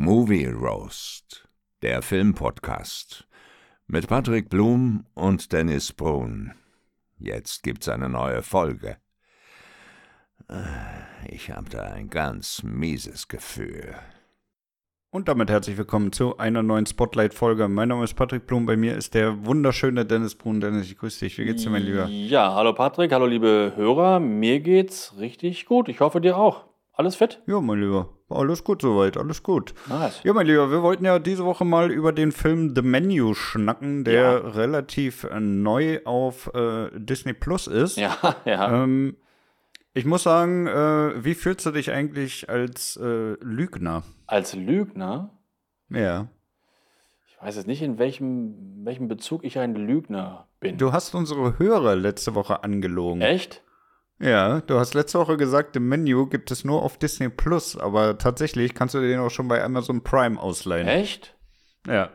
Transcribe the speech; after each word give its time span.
Movie 0.00 0.46
Roast, 0.46 1.48
der 1.82 2.02
Filmpodcast 2.02 3.26
mit 3.88 4.06
Patrick 4.06 4.48
Blum 4.48 5.04
und 5.14 5.52
Dennis 5.52 5.92
Brun. 5.92 6.52
Jetzt 7.18 7.64
gibt's 7.64 7.88
eine 7.88 8.08
neue 8.08 8.42
Folge. 8.44 8.98
Ich 11.28 11.50
habe 11.50 11.68
da 11.68 11.82
ein 11.82 12.10
ganz 12.10 12.62
mieses 12.62 13.26
Gefühl. 13.26 13.96
Und 15.10 15.26
damit 15.26 15.50
herzlich 15.50 15.76
willkommen 15.76 16.12
zu 16.12 16.38
einer 16.38 16.62
neuen 16.62 16.86
Spotlight-Folge. 16.86 17.66
Mein 17.66 17.88
Name 17.88 18.04
ist 18.04 18.14
Patrick 18.14 18.46
Blum, 18.46 18.66
bei 18.66 18.76
mir 18.76 18.96
ist 18.96 19.14
der 19.14 19.46
wunderschöne 19.46 20.06
Dennis 20.06 20.36
Brun. 20.36 20.60
Dennis, 20.60 20.86
ich 20.86 20.96
grüße 20.96 21.24
dich. 21.24 21.36
Wie 21.38 21.44
geht's 21.44 21.64
dir, 21.64 21.70
mein 21.70 21.82
Lieber? 21.82 22.06
Ja, 22.06 22.54
hallo 22.54 22.72
Patrick, 22.72 23.10
hallo 23.10 23.26
liebe 23.26 23.72
Hörer. 23.74 24.20
Mir 24.20 24.60
geht's 24.60 25.18
richtig 25.18 25.66
gut. 25.66 25.88
Ich 25.88 25.98
hoffe 25.98 26.20
dir 26.20 26.36
auch. 26.36 26.67
Alles 26.98 27.14
fit? 27.14 27.40
Ja, 27.46 27.60
mein 27.60 27.80
Lieber. 27.80 28.08
Alles 28.28 28.64
gut 28.64 28.82
soweit, 28.82 29.16
alles 29.16 29.44
gut. 29.44 29.72
Nice. 29.88 30.20
Ja, 30.24 30.32
mein 30.32 30.46
Lieber, 30.48 30.70
wir 30.72 30.82
wollten 30.82 31.04
ja 31.04 31.20
diese 31.20 31.44
Woche 31.44 31.64
mal 31.64 31.92
über 31.92 32.10
den 32.12 32.32
Film 32.32 32.74
The 32.74 32.82
Menu 32.82 33.34
schnacken, 33.34 34.02
der 34.02 34.14
Ja. 34.14 34.36
relativ 34.38 35.22
äh, 35.22 35.38
neu 35.38 36.00
auf 36.04 36.52
äh, 36.54 36.90
Disney 36.94 37.34
Plus 37.34 37.68
ist. 37.68 37.98
Ja, 37.98 38.16
ja. 38.44 38.82
Ähm, 38.82 39.16
ich 39.94 40.06
muss 40.06 40.24
sagen, 40.24 40.66
äh, 40.66 41.24
wie 41.24 41.34
fühlst 41.34 41.64
du 41.66 41.70
dich 41.70 41.92
eigentlich 41.92 42.50
als 42.50 42.96
äh, 42.96 43.34
Lügner? 43.42 44.02
Als 44.26 44.54
Lügner, 44.56 45.30
Ja. 45.90 46.26
ich 47.28 47.40
weiß 47.40 47.54
jetzt 47.58 47.68
nicht, 47.68 47.80
in 47.82 47.98
welchem, 47.98 48.84
welchem 48.84 49.06
Bezug 49.06 49.44
ich 49.44 49.60
ein 49.60 49.76
Lügner 49.76 50.48
bin. 50.58 50.76
Du 50.78 50.92
hast 50.92 51.14
unsere 51.14 51.60
Hörer 51.60 51.94
letzte 51.94 52.34
Woche 52.34 52.64
angelogen. 52.64 53.22
Echt? 53.22 53.62
Ja, 54.20 54.60
du 54.62 54.78
hast 54.78 54.94
letzte 54.94 55.18
Woche 55.18 55.36
gesagt, 55.36 55.76
im 55.76 55.88
Menü 55.88 56.26
gibt 56.28 56.50
es 56.50 56.64
nur 56.64 56.82
auf 56.82 56.98
Disney 56.98 57.28
Plus, 57.28 57.76
aber 57.76 58.18
tatsächlich 58.18 58.74
kannst 58.74 58.94
du 58.94 59.00
den 59.00 59.20
auch 59.20 59.30
schon 59.30 59.46
bei 59.46 59.62
Amazon 59.62 60.02
Prime 60.02 60.40
ausleihen. 60.40 60.88
Echt? 60.88 61.36
Ja. 61.86 62.10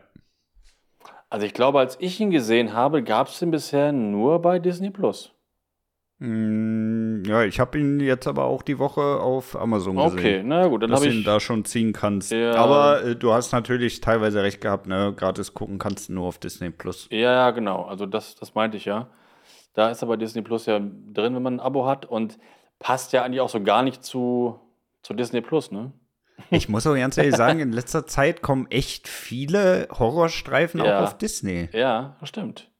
Also 1.30 1.46
ich 1.46 1.54
glaube, 1.54 1.78
als 1.78 1.96
ich 2.00 2.20
ihn 2.20 2.30
gesehen 2.30 2.74
habe, 2.74 3.02
gab 3.02 3.28
es 3.28 3.40
ihn 3.40 3.50
bisher 3.50 3.90
nur 3.92 4.40
bei 4.42 4.58
Disney 4.58 4.90
Plus. 4.90 5.32
Mm, 6.18 7.24
ja, 7.26 7.42
ich 7.42 7.58
habe 7.58 7.78
ihn 7.78 7.98
jetzt 8.00 8.26
aber 8.26 8.44
auch 8.44 8.62
die 8.62 8.78
Woche 8.78 9.00
auf 9.00 9.56
Amazon 9.56 9.96
gesehen. 9.96 10.18
Okay, 10.18 10.42
na 10.44 10.68
gut, 10.68 10.82
dann 10.82 10.90
dass 10.90 11.00
habe 11.00 11.08
du 11.08 11.14
ihn 11.14 11.20
ich. 11.20 11.26
da 11.26 11.40
schon 11.40 11.64
ziehen 11.64 11.92
kannst. 11.92 12.30
Ja. 12.30 12.54
Aber 12.54 13.02
äh, 13.02 13.16
du 13.16 13.32
hast 13.32 13.52
natürlich 13.52 14.00
teilweise 14.00 14.42
recht 14.42 14.60
gehabt, 14.60 14.86
ne? 14.86 15.12
Gratis 15.16 15.54
gucken 15.54 15.78
kannst 15.78 16.08
du 16.08 16.12
nur 16.12 16.26
auf 16.26 16.38
Disney 16.38 16.70
Plus. 16.70 17.08
Ja, 17.10 17.32
ja, 17.32 17.50
genau. 17.50 17.82
Also 17.82 18.06
das, 18.06 18.36
das 18.36 18.54
meinte 18.54 18.76
ich 18.76 18.84
ja. 18.84 19.08
Da 19.74 19.90
ist 19.90 20.02
aber 20.02 20.16
Disney 20.16 20.42
Plus 20.42 20.66
ja 20.66 20.78
drin, 20.78 21.34
wenn 21.34 21.42
man 21.42 21.56
ein 21.56 21.60
Abo 21.60 21.86
hat 21.86 22.06
und 22.06 22.38
passt 22.78 23.12
ja 23.12 23.22
eigentlich 23.22 23.40
auch 23.40 23.48
so 23.48 23.62
gar 23.62 23.82
nicht 23.82 24.02
zu, 24.04 24.58
zu 25.02 25.14
Disney 25.14 25.40
Plus, 25.40 25.70
ne? 25.70 25.92
Ich 26.50 26.68
muss 26.68 26.86
auch 26.86 26.94
ganz 26.94 27.16
ehrlich 27.16 27.36
sagen, 27.36 27.60
in 27.60 27.72
letzter 27.72 28.06
Zeit 28.06 28.42
kommen 28.42 28.66
echt 28.70 29.08
viele 29.08 29.88
Horrorstreifen 29.90 30.82
Ja. 30.84 30.98
auch 30.98 31.02
auf 31.04 31.18
Disney. 31.18 31.68
Ja, 31.72 32.16
das 32.20 32.28
stimmt. 32.28 32.70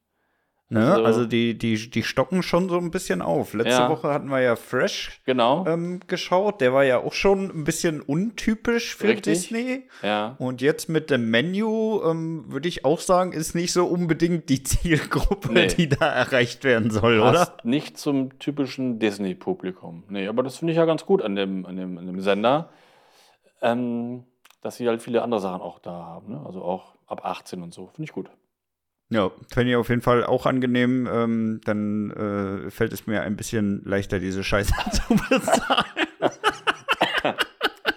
Ne? 0.75 0.93
Also- 0.93 1.05
Also, 1.05 1.25
die, 1.27 1.57
die, 1.57 1.89
die 1.91 2.03
stocken 2.03 2.43
schon 2.43 2.69
so 2.69 2.77
ein 2.79 2.91
bisschen 2.91 3.23
auf. 3.23 3.55
Letzte 3.55 3.71
Ja. 3.83 3.89
Woche 3.91 4.09
hatten 4.13 4.29
wir 4.29 4.41
ja 4.41 4.57
Fresh 4.57 5.21
Genau. 5.25 5.65
ähm, 5.67 6.01
geschaut. 6.07 6.61
Der 6.61 6.73
war 6.73 6.85
ja 6.85 6.99
auch 6.99 7.13
schon 7.13 7.51
ein 7.51 7.65
bisschen 7.65 8.01
untypisch 8.01 8.97
für 8.97 9.09
Richtig. 9.09 9.25
Disney. 9.49 9.85
Ja. 10.03 10.35
Und 10.39 10.61
jetzt 10.61 10.89
mit 10.89 11.11
dem 11.11 11.31
Menü 11.31 11.65
ähm, 12.05 12.45
würde 12.49 12.69
ich 12.69 12.85
auch 12.85 12.99
sagen, 13.01 13.33
ist 13.33 13.55
nicht 13.55 13.73
so 13.73 13.87
unbedingt 13.87 14.49
die 14.49 14.63
Zielgruppe, 14.65 15.53
Nee. 15.53 15.69
die 15.69 15.89
da 15.89 16.07
erreicht 16.07 16.65
werden 16.65 16.91
soll, 16.91 17.21
oder? 17.21 17.33
Passt 17.33 17.65
nicht 17.65 17.97
zum 17.97 18.39
typischen 18.39 18.99
Disney-Publikum. 18.99 20.05
Nee, 20.09 20.27
aber 20.29 20.43
das 20.43 20.57
finde 20.59 20.73
ich 20.73 20.77
ja 20.79 20.85
ganz 20.85 21.07
gut 21.07 21.23
an 21.23 21.37
dem, 21.37 21.65
an 21.67 21.77
dem, 21.77 21.97
an 21.99 22.07
dem 22.07 22.21
Sender, 22.21 22.71
ähm, 23.63 24.25
dass 24.63 24.77
sie 24.77 24.89
halt 24.89 25.03
viele 25.03 25.23
andere 25.23 25.41
Sachen 25.41 25.61
auch 25.61 25.79
da 25.79 25.93
haben. 25.93 26.33
Ne? 26.33 26.43
Also 26.45 26.63
auch 26.63 26.95
ab 27.07 27.25
18 27.25 27.63
und 27.63 27.73
so. 27.75 27.87
Finde 27.95 28.05
ich 28.05 28.13
gut. 28.13 28.31
Ja, 29.11 29.31
fände 29.53 29.71
ich 29.71 29.77
auf 29.77 29.89
jeden 29.91 30.01
Fall 30.01 30.25
auch 30.25 30.47
angenehm. 30.47 31.09
Ähm, 31.11 31.61
dann 31.65 32.11
äh, 32.11 32.71
fällt 32.71 32.93
es 32.93 33.07
mir 33.07 33.23
ein 33.23 33.37
bisschen 33.37 33.83
leichter, 33.85 34.19
diese 34.19 34.43
Scheiße 34.43 34.73
zu 34.93 35.15
bezahlen. 35.29 35.85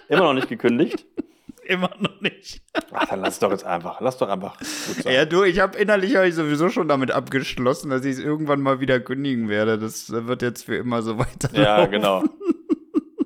Immer 0.08 0.22
noch 0.22 0.34
nicht 0.34 0.48
gekündigt. 0.48 1.06
Immer 1.64 1.90
noch 1.98 2.18
nicht. 2.22 2.62
Ach, 2.92 3.06
dann 3.08 3.20
lass 3.20 3.40
doch 3.40 3.50
jetzt 3.50 3.64
einfach. 3.64 4.00
Lass 4.00 4.16
doch 4.16 4.30
einfach. 4.30 4.56
Ja, 5.04 5.26
du, 5.26 5.42
ich 5.44 5.60
habe 5.60 5.76
innerlich 5.76 6.16
hab 6.16 6.24
ich 6.24 6.34
sowieso 6.34 6.70
schon 6.70 6.88
damit 6.88 7.10
abgeschlossen, 7.10 7.90
dass 7.90 8.06
ich 8.06 8.12
es 8.12 8.20
irgendwann 8.20 8.62
mal 8.62 8.80
wieder 8.80 9.00
kündigen 9.00 9.50
werde. 9.50 9.78
Das 9.78 10.08
äh, 10.08 10.26
wird 10.26 10.40
jetzt 10.40 10.64
für 10.64 10.76
immer 10.76 11.02
so 11.02 11.18
weiter. 11.18 11.50
Ja, 11.52 11.84
genau. 11.84 12.24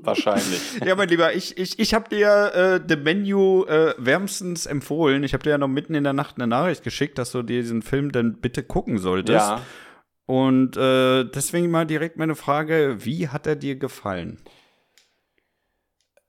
Wahrscheinlich. 0.05 0.81
Ja, 0.85 0.97
mein 0.97 1.09
Lieber, 1.09 1.33
ich, 1.33 1.57
ich, 1.59 1.79
ich 1.79 1.95
habe 1.95 2.09
dir 2.09 2.53
äh, 2.55 2.81
The 2.87 2.97
Menu 2.97 3.65
äh, 3.65 3.95
wärmstens 3.99 4.67
empfohlen. 4.67 5.23
Ich 5.23 5.33
habe 5.33 5.43
dir 5.45 5.51
ja 5.51 5.59
noch 5.59 5.69
mitten 5.69 5.95
in 5.95 6.05
der 6.05 6.13
Nacht 6.13 6.37
eine 6.37 6.47
Nachricht 6.47 6.83
geschickt, 6.83 7.19
dass 7.19 7.33
du 7.33 7.43
dir 7.43 7.63
diesen 7.63 7.83
Film 7.83 8.11
dann 8.13 8.41
bitte 8.41 8.63
gucken 8.63 8.99
solltest. 8.99 9.49
Ja. 9.49 9.61
Und 10.27 10.77
äh, 10.77 11.25
deswegen 11.25 11.71
mal 11.71 11.87
direkt 11.87 12.17
meine 12.17 12.35
Frage: 12.35 12.97
Wie 13.01 13.29
hat 13.29 13.47
er 13.47 13.57
dir 13.57 13.77
gefallen? 13.77 14.39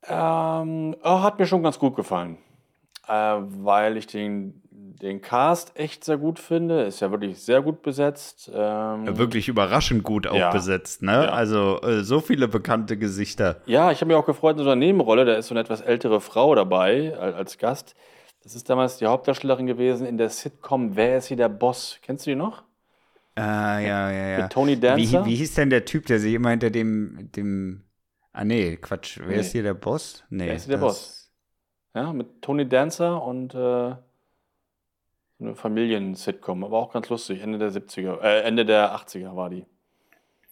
Ähm, 0.06 0.96
oh, 1.04 1.22
hat 1.22 1.40
mir 1.40 1.48
schon 1.48 1.64
ganz 1.64 1.80
gut 1.80 1.96
gefallen. 1.96 2.38
Äh, 3.08 3.12
weil 3.12 3.98
ich 3.98 4.08
den, 4.08 4.62
den 4.72 5.22
Cast 5.22 5.78
echt 5.78 6.04
sehr 6.06 6.18
gut 6.18 6.40
finde. 6.40 6.84
Ist 6.84 7.02
ja 7.02 7.12
wirklich 7.12 7.42
sehr 7.42 7.62
gut 7.62 7.82
besetzt. 7.82 8.50
Ähm, 8.54 9.06
Ja, 9.06 9.18
wirklich 9.18 9.48
überraschend 9.50 10.04
gut 10.04 10.26
auch 10.28 10.36
Ja. 10.36 10.52
besetzt, 10.52 11.02
ne? 11.02 11.12
Ja. 11.12 11.32
Also 11.32 11.82
äh, 11.82 12.04
so 12.04 12.22
viele 12.22 12.48
bekannte 12.48 12.98
Gesichter. 12.98 13.62
Ja, 13.66 13.92
ich 13.92 14.00
habe 14.00 14.08
mich 14.08 14.16
auch 14.16 14.26
gefreut 14.26 14.58
in 14.58 14.64
so 14.64 14.70
einer 14.70 14.78
Nebenrolle. 14.78 15.26
Da 15.26 15.34
ist 15.36 15.48
so 15.48 15.54
eine 15.54 15.60
etwas 15.62 15.82
ältere 15.82 16.22
Frau 16.22 16.56
dabei 16.56 17.18
al- 17.18 17.34
als 17.34 17.58
Gast. 17.58 17.96
Das 18.44 18.56
ist 18.56 18.70
damals 18.70 18.98
die 18.98 19.06
Hauptdarstellerin 19.06 19.68
gewesen 19.68 20.06
in 20.06 20.18
der 20.18 20.30
Sitcom 20.30 20.96
Wer 20.96 21.18
ist 21.18 21.28
hier 21.28 21.38
der 21.38 21.50
Boss? 21.50 21.98
Kennst 22.02 22.26
du 22.26 22.32
die 22.32 22.36
noch? 22.36 22.64
Ah, 23.36 23.80
ja, 23.80 24.12
ja, 24.12 24.28
ja. 24.30 24.42
Mit 24.44 24.52
Tony 24.52 24.74
Wie, 24.78 24.80
Dancer? 24.80 25.26
wie 25.26 25.36
hieß 25.36 25.56
denn 25.56 25.70
der 25.70 25.86
Typ, 25.86 26.06
der 26.06 26.20
sich 26.20 26.34
immer 26.34 26.50
hinter 26.52 26.70
dem, 26.70 27.30
dem. 27.36 27.84
Ah, 28.32 28.44
nee, 28.44 28.78
Quatsch. 28.78 29.18
Wer 29.20 29.28
Nee. 29.28 29.40
ist 29.40 29.52
hier 29.54 29.64
der 29.64 29.74
Boss? 29.74 30.24
Nee. 30.30 30.48
Wer 30.48 30.56
ist 30.56 30.66
hier 30.66 30.76
der 30.78 30.82
Boss? 30.86 31.23
Ja, 31.96 32.12
mit 32.14 32.42
Tony 32.42 32.68
Dancer 32.68 33.22
und 33.24 33.54
äh, 33.54 33.96
eine 35.40 35.56
Familien-Sitcom. 35.56 36.64
Aber 36.64 36.78
auch 36.80 36.92
ganz 36.94 37.10
lustig. 37.10 37.42
Ende 37.42 37.58
der 37.60 37.72
70er, 37.72 38.20
äh, 38.22 38.42
Ende 38.42 38.66
der 38.66 38.96
80er 38.96 39.36
war 39.36 39.50
die. 39.50 39.66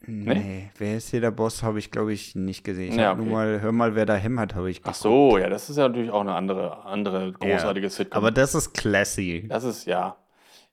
Nee, 0.08 0.72
wer 0.80 0.98
ist 0.98 1.10
hier 1.10 1.22
der 1.22 1.30
Boss, 1.30 1.62
habe 1.62 1.78
ich, 1.78 1.92
glaube 1.92 2.12
ich, 2.12 2.34
nicht 2.36 2.64
gesehen. 2.64 2.94
Ich 2.94 2.98
Ja, 2.98 3.10
hab 3.10 3.18
nur 3.18 3.28
okay. 3.28 3.34
mal, 3.36 3.62
hör 3.62 3.72
mal, 3.72 3.94
wer 3.94 4.08
da 4.08 4.16
hämmert, 4.16 4.56
habe 4.56 4.72
ich 4.72 4.78
Ach 4.80 4.86
geguckt. 4.86 4.98
so, 4.98 5.38
ja, 5.38 5.48
das 5.48 5.70
ist 5.70 5.78
ja 5.78 5.88
natürlich 5.88 6.10
auch 6.10 6.22
eine 6.22 6.34
andere, 6.34 6.84
andere 6.86 7.32
großartige 7.34 7.86
Ja. 7.86 7.90
Sitcom. 7.92 8.18
Aber 8.18 8.32
das 8.32 8.56
ist 8.56 8.74
classy. 8.74 9.46
das 9.48 9.64
ist, 9.64 9.86
ja. 9.86 10.18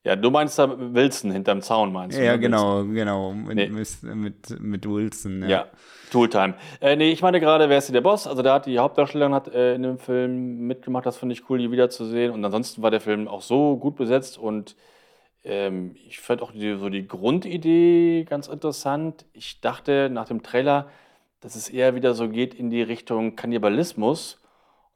Ja, 0.05 0.17
du 0.17 0.31
meinst 0.31 0.59
da 0.59 0.95
Wilson 0.95 1.33
hinterm 1.33 1.61
Zaun, 1.61 1.93
meinst 1.93 2.17
du? 2.17 2.25
Ja, 2.25 2.33
ne? 2.33 2.39
genau, 2.39 2.85
genau. 2.85 3.33
Mit, 3.33 3.57
Nee. 3.57 3.69
mit, 3.69 4.61
mit, 4.61 4.89
Wilson. 4.89 5.49
Ja, 5.49 5.67
Tooltime. 6.11 6.55
Äh, 6.81 6.97
nee, 6.97 7.11
ich 7.11 7.21
meine 7.21 7.41
gerade, 7.41 7.69
wer 7.69 7.79
ist 7.79 7.87
hier 7.87 7.95
der 7.95 8.01
Boss? 8.01 8.27
Also 8.27 8.43
da 8.43 8.55
hat 8.55 8.67
die 8.67 8.79
Hauptdarstellerin 8.79 9.35
hat 9.35 9.49
äh, 9.49 9.75
in 9.75 9.83
dem 9.83 9.99
Film 9.99 10.61
mitgemacht, 10.67 11.05
das 11.05 11.17
finde 11.17 11.35
ich 11.35 11.51
cool, 11.51 11.59
die 11.59 11.71
wiederzusehen. 11.71 12.33
Und 12.33 12.45
ansonsten 12.45 12.81
war 12.81 12.91
der 12.91 13.01
Film 13.01 13.27
auch 13.29 13.43
so 13.43 13.77
gut 13.77 13.97
besetzt 13.97 14.39
und 14.39 14.77
ähm, 15.45 15.95
ich 16.07 16.21
fand 16.21 16.43
auch 16.43 16.53
die, 16.53 16.77
so 16.77 16.89
die 16.89 17.07
Grundidee 17.07 18.25
ganz 18.25 18.49
interessant. 18.49 19.25
Ich 19.33 19.61
dachte 19.61 20.11
nach 20.11 20.27
dem 20.27 20.43
Trailer, 20.43 20.89
dass 21.41 21.55
es 21.57 21.69
eher 21.69 21.95
wieder 21.95 22.15
so 22.15 22.29
geht 22.29 22.55
in 22.55 22.71
die 22.71 22.83
Richtung 22.83 23.37
Kannibalismus. 23.37 24.41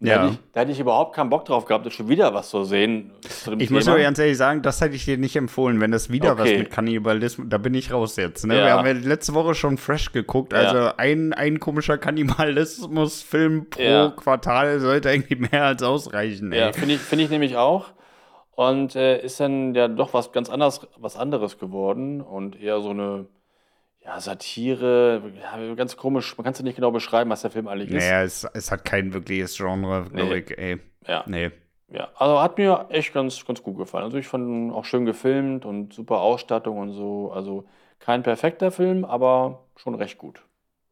Ja. 0.05 0.17
Da, 0.17 0.23
hätte 0.25 0.33
ich, 0.35 0.39
da 0.53 0.61
hätte 0.61 0.73
ich 0.73 0.81
überhaupt 0.81 1.15
keinen 1.15 1.31
Bock 1.31 1.45
drauf 1.45 1.65
gehabt, 1.65 1.91
schon 1.93 2.09
wieder 2.09 2.35
was 2.35 2.51
zu 2.51 2.65
sehen 2.65 3.13
zu 3.23 3.53
Ich 3.59 3.71
muss 3.71 3.85
Thema. 3.85 3.95
aber 3.97 4.03
ganz 4.05 4.19
ehrlich 4.19 4.37
sagen, 4.37 4.63
das 4.63 4.81
hätte 4.81 4.97
ich 4.97 5.05
dir 5.05 5.17
nicht 5.17 5.37
empfohlen, 5.37 5.81
wenn 5.81 5.91
das 5.93 6.11
wieder 6.11 6.37
was 6.39 6.49
Okay. 6.49 6.59
mit 6.59 6.71
Kannibalismus, 6.71 7.47
da 7.49 7.59
bin 7.59 7.75
ich 7.75 7.93
raus 7.93 8.17
jetzt. 8.17 8.45
Ne? 8.47 8.57
Ja. 8.59 8.65
Wir 8.65 8.73
haben 8.75 8.87
ja 8.87 8.93
letzte 9.09 9.35
Woche 9.35 9.55
schon 9.55 9.79
Fresh 9.79 10.13
geguckt, 10.13 10.53
Ja. 10.53 10.59
also 10.59 10.97
ein, 10.97 11.33
ein 11.33 11.61
komischer 11.61 11.99
Kannibalismus-Film 11.99 13.71
pro. 13.71 14.11
Quartal 14.17 14.81
sollte 14.81 15.11
irgendwie 15.11 15.37
mehr 15.37 15.65
als 15.67 15.83
ausreichen. 15.83 16.53
Ey. 16.53 16.59
Ja, 16.61 16.73
finde 16.73 16.95
ich, 16.95 17.01
finde 17.01 17.25
ich 17.25 17.31
nämlich 17.31 17.57
auch. 17.57 17.87
Und 18.55 18.97
äh, 18.97 19.23
ist 19.25 19.41
dann 19.41 19.75
ja 19.75 19.89
doch 19.89 20.13
was 20.15 20.33
ganz 20.33 20.51
anderes, 20.51 20.87
was 20.99 21.17
anderes 21.17 21.59
geworden 21.59 22.21
und 22.21 22.61
eher 22.61 22.81
so 22.81 22.91
eine 22.91 23.27
ja, 24.05 24.21
Satire, 24.21 25.23
ja, 25.41 25.75
ganz 25.75 25.97
komisch. 25.97 26.37
Man 26.37 26.45
kann 26.45 26.53
es 26.53 26.59
ja 26.59 26.65
nicht 26.65 26.77
genau 26.77 26.91
beschreiben, 26.91 27.31
was 27.31 27.43
der 27.43 27.51
Film 27.51 27.69
eigentlich 27.69 27.91
ist. 27.91 28.05
Naja, 28.05 28.23
es, 28.23 28.45
es 28.55 28.71
hat 28.71 28.85
kein 28.85 29.13
wirkliches 29.15 29.57
Genre, 29.57 30.07
glaube 30.13 30.31
Nee. 30.35 30.39
ich. 30.39 30.59
Ey. 30.59 30.81
Ja, 31.07 31.25
Nee. 31.27 31.51
ja. 31.89 32.09
Also 32.17 32.41
hat 32.41 32.59
mir 32.59 32.87
echt 32.91 33.13
ganz, 33.15 33.45
ganz 33.45 33.63
gut 33.63 33.79
gefallen. 33.79 34.05
Also 34.05 34.19
ich 34.19 34.27
fand 34.27 34.49
ihn 34.49 34.71
auch 34.73 34.85
schön 34.85 35.05
gefilmt 35.07 35.65
und 35.65 35.93
super 35.93 36.21
Ausstattung 36.21 36.79
und 36.79 36.93
so. 36.93 37.31
Also 37.33 37.65
kein 38.01 38.23
perfekter 38.23 38.71
Film, 38.73 39.05
aber 39.05 39.65
schon 39.77 39.95
recht 39.95 40.19
gut. 40.19 40.43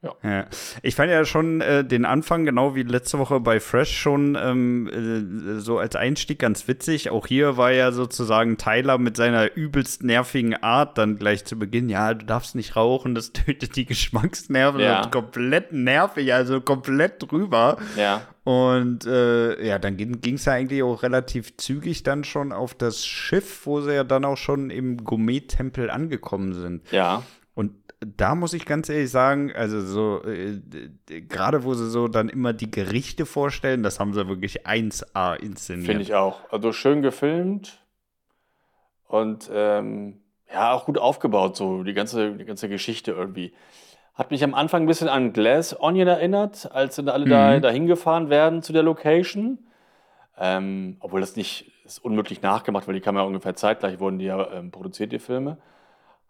Ja. 0.02 0.46
Ich 0.82 0.94
fand 0.94 1.10
ja 1.10 1.26
schon 1.26 1.60
äh, 1.60 1.84
den 1.84 2.06
Anfang, 2.06 2.46
genau 2.46 2.74
wie 2.74 2.84
letzte 2.84 3.18
Woche 3.18 3.38
bei 3.38 3.60
Fresh, 3.60 3.98
schon 3.98 4.36
ähm, 4.40 4.88
äh, 4.88 5.60
so 5.60 5.78
als 5.78 5.94
Einstieg 5.94 6.38
ganz 6.38 6.66
witzig. 6.68 7.10
Auch 7.10 7.26
hier 7.26 7.58
war 7.58 7.72
ja 7.72 7.92
sozusagen 7.92 8.56
Tyler 8.56 8.96
mit 8.96 9.18
seiner 9.18 9.54
übelst 9.54 10.02
nervigen 10.02 10.54
Art 10.54 10.96
dann 10.96 11.18
gleich 11.18 11.44
zu 11.44 11.58
Beginn, 11.58 11.90
ja, 11.90 12.14
du 12.14 12.24
darfst 12.24 12.54
nicht 12.54 12.76
rauchen, 12.76 13.14
das 13.14 13.32
tötet 13.32 13.76
die 13.76 13.84
Geschmacksnerven. 13.84 14.80
Ja. 14.80 15.06
Komplett 15.06 15.72
nervig, 15.72 16.32
also 16.32 16.62
komplett 16.62 17.30
drüber. 17.30 17.76
Ja. 17.96 18.22
Und 18.44 19.04
äh, 19.04 19.62
ja, 19.66 19.78
dann 19.78 19.98
ging 19.98 20.34
es 20.34 20.46
ja 20.46 20.54
eigentlich 20.54 20.82
auch 20.82 21.02
relativ 21.02 21.58
zügig 21.58 22.04
dann 22.04 22.24
schon 22.24 22.52
auf 22.52 22.72
das 22.72 23.04
Schiff, 23.04 23.66
wo 23.66 23.82
sie 23.82 23.94
ja 23.94 24.04
dann 24.04 24.24
auch 24.24 24.38
schon 24.38 24.70
im 24.70 25.04
Gourmet-Tempel 25.04 25.90
angekommen 25.90 26.54
sind. 26.54 26.90
Ja. 26.90 27.22
Da 28.00 28.34
muss 28.34 28.54
ich 28.54 28.64
ganz 28.64 28.88
ehrlich 28.88 29.10
sagen, 29.10 29.52
also 29.54 29.80
so, 29.82 30.24
äh, 30.24 30.58
gerade 31.20 31.64
wo 31.64 31.74
sie 31.74 31.90
so 31.90 32.08
dann 32.08 32.30
immer 32.30 32.54
die 32.54 32.70
Gerichte 32.70 33.26
vorstellen, 33.26 33.82
das 33.82 34.00
haben 34.00 34.14
sie 34.14 34.26
wirklich 34.26 34.66
1A 34.66 35.34
inszeniert. 35.34 35.86
Finde 35.86 36.02
ich 36.02 36.14
auch. 36.14 36.50
Also 36.50 36.72
schön 36.72 37.02
gefilmt 37.02 37.84
und 39.06 39.50
ähm, 39.52 40.20
ja, 40.52 40.72
auch 40.72 40.86
gut 40.86 40.98
aufgebaut, 40.98 41.56
so 41.56 41.82
die 41.82 41.92
ganze, 41.92 42.32
die 42.32 42.44
ganze 42.44 42.68
Geschichte 42.68 43.12
irgendwie. 43.12 43.52
Hat 44.14 44.30
mich 44.30 44.42
am 44.44 44.54
Anfang 44.54 44.82
ein 44.84 44.86
bisschen 44.86 45.08
an 45.08 45.32
Glass 45.32 45.78
Onion 45.78 46.08
erinnert, 46.08 46.70
als 46.72 46.96
dann 46.96 47.08
alle 47.08 47.26
da, 47.26 47.56
Mhm. 47.56 47.62
dahin 47.62 47.86
gefahren 47.86 48.30
werden 48.30 48.62
zu 48.62 48.72
der 48.72 48.82
Location. 48.82 49.58
Ähm, 50.38 50.96
obwohl 51.00 51.20
das 51.20 51.36
nicht 51.36 51.70
ist 51.84 52.02
unmöglich 52.02 52.40
nachgemacht, 52.40 52.86
weil 52.86 52.94
die 52.94 53.00
kamen 53.00 53.18
ja 53.18 53.24
ungefähr 53.24 53.54
zeitgleich, 53.54 54.00
wurden 54.00 54.18
die 54.18 54.24
ja 54.26 54.50
ähm, 54.52 54.70
produziert, 54.70 55.12
die 55.12 55.18
Filme. 55.18 55.58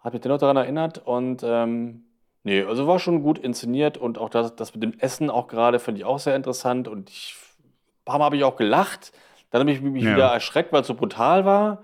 Hat 0.01 0.13
mich 0.13 0.23
dennoch 0.23 0.39
daran 0.39 0.57
erinnert 0.57 0.99
und 1.07 1.43
ähm, 1.45 2.05
nee, 2.43 2.63
also 2.63 2.87
war 2.87 2.99
schon 2.99 3.23
gut 3.23 3.39
inszeniert 3.39 3.99
und 3.99 4.19
auch 4.19 4.31
das, 4.31 4.57
das 4.57 4.75
mit 4.75 4.83
dem 4.83 4.99
Essen 4.99 5.29
auch 5.31 5.47
gerade 5.47 5.79
finde 5.79 6.01
ich 6.01 6.05
auch 6.07 6.19
sehr 6.19 6.37
interessant 6.37 6.89
und 6.89 7.11
ich, 7.11 7.35
ein 7.65 8.05
paar 8.05 8.19
Mal 8.19 8.25
habe 8.27 8.37
ich 8.37 8.45
auch 8.45 8.57
gelacht. 8.57 9.13
Dann 9.51 9.61
habe 9.61 9.73
ich 9.73 9.81
mich 9.83 10.05
Ja. 10.05 10.15
wieder 10.15 10.33
erschreckt, 10.33 10.73
weil 10.73 10.83
es 10.83 10.87
so 10.87 10.95
brutal 10.95 11.45
war. 11.45 11.83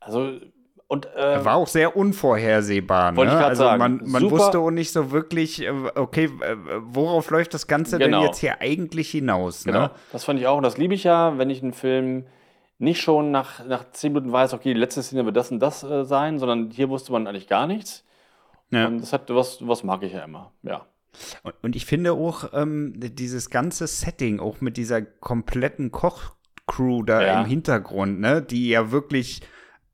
Also, 0.00 0.32
und 0.86 1.06
äh, 1.14 1.44
War 1.44 1.56
auch 1.56 1.66
sehr 1.66 1.96
unvorhersehbar. 1.96 3.14
Wollte 3.14 3.34
ne? 3.34 3.38
ich 3.40 3.44
also 3.44 3.64
sagen. 3.64 3.78
man, 3.78 4.00
man 4.04 4.22
Super. 4.22 4.36
wusste 4.36 4.58
auch 4.58 4.70
nicht 4.70 4.90
so 4.90 5.10
wirklich, 5.10 5.62
äh, 5.62 5.70
okay, 5.94 6.24
äh, 6.40 6.56
worauf 6.80 7.30
läuft 7.30 7.52
das 7.54 7.66
Ganze 7.66 7.98
Genau. 7.98 8.18
denn 8.20 8.26
jetzt 8.26 8.38
hier 8.38 8.60
eigentlich 8.62 9.10
hinaus? 9.10 9.64
Genau, 9.64 9.82
Ne? 9.82 9.90
das 10.12 10.24
fand 10.24 10.40
ich 10.40 10.46
auch. 10.46 10.56
Und 10.56 10.62
das 10.62 10.78
liebe 10.78 10.94
ich 10.94 11.04
ja, 11.04 11.36
wenn 11.36 11.50
ich 11.50 11.62
einen 11.62 11.74
Film 11.74 12.24
nicht 12.78 13.00
schon 13.00 13.30
nach, 13.30 13.64
nach 13.66 13.90
zehn 13.90 14.12
Minuten 14.12 14.32
weiß, 14.32 14.54
okay, 14.54 14.72
die 14.72 14.80
letzte 14.80 15.02
Szene 15.02 15.24
wird 15.24 15.36
das 15.36 15.50
und 15.50 15.60
das 15.60 15.82
äh, 15.82 16.04
sein, 16.04 16.38
sondern 16.38 16.70
hier 16.70 16.88
wusste 16.88 17.12
man 17.12 17.26
eigentlich 17.26 17.48
gar 17.48 17.66
nichts. 17.66 18.04
Ja. 18.70 18.86
Und 18.86 19.00
das 19.00 19.12
hat 19.12 19.28
was, 19.30 19.66
was 19.66 19.82
mag 19.82 20.02
ich 20.02 20.12
ja 20.12 20.24
immer. 20.24 20.52
Ja. 20.62 20.86
Und, 21.42 21.54
und 21.62 21.76
ich 21.76 21.86
finde 21.86 22.12
auch 22.12 22.52
ähm, 22.52 22.92
dieses 22.96 23.50
ganze 23.50 23.86
Setting, 23.86 24.40
auch 24.40 24.60
mit 24.60 24.76
dieser 24.76 25.02
kompletten 25.02 25.90
Kochcrew 25.90 27.02
da 27.02 27.22
Ja. 27.22 27.40
im 27.40 27.46
Hintergrund, 27.46 28.20
ne, 28.20 28.42
die 28.42 28.68
ja 28.68 28.90
wirklich 28.92 29.40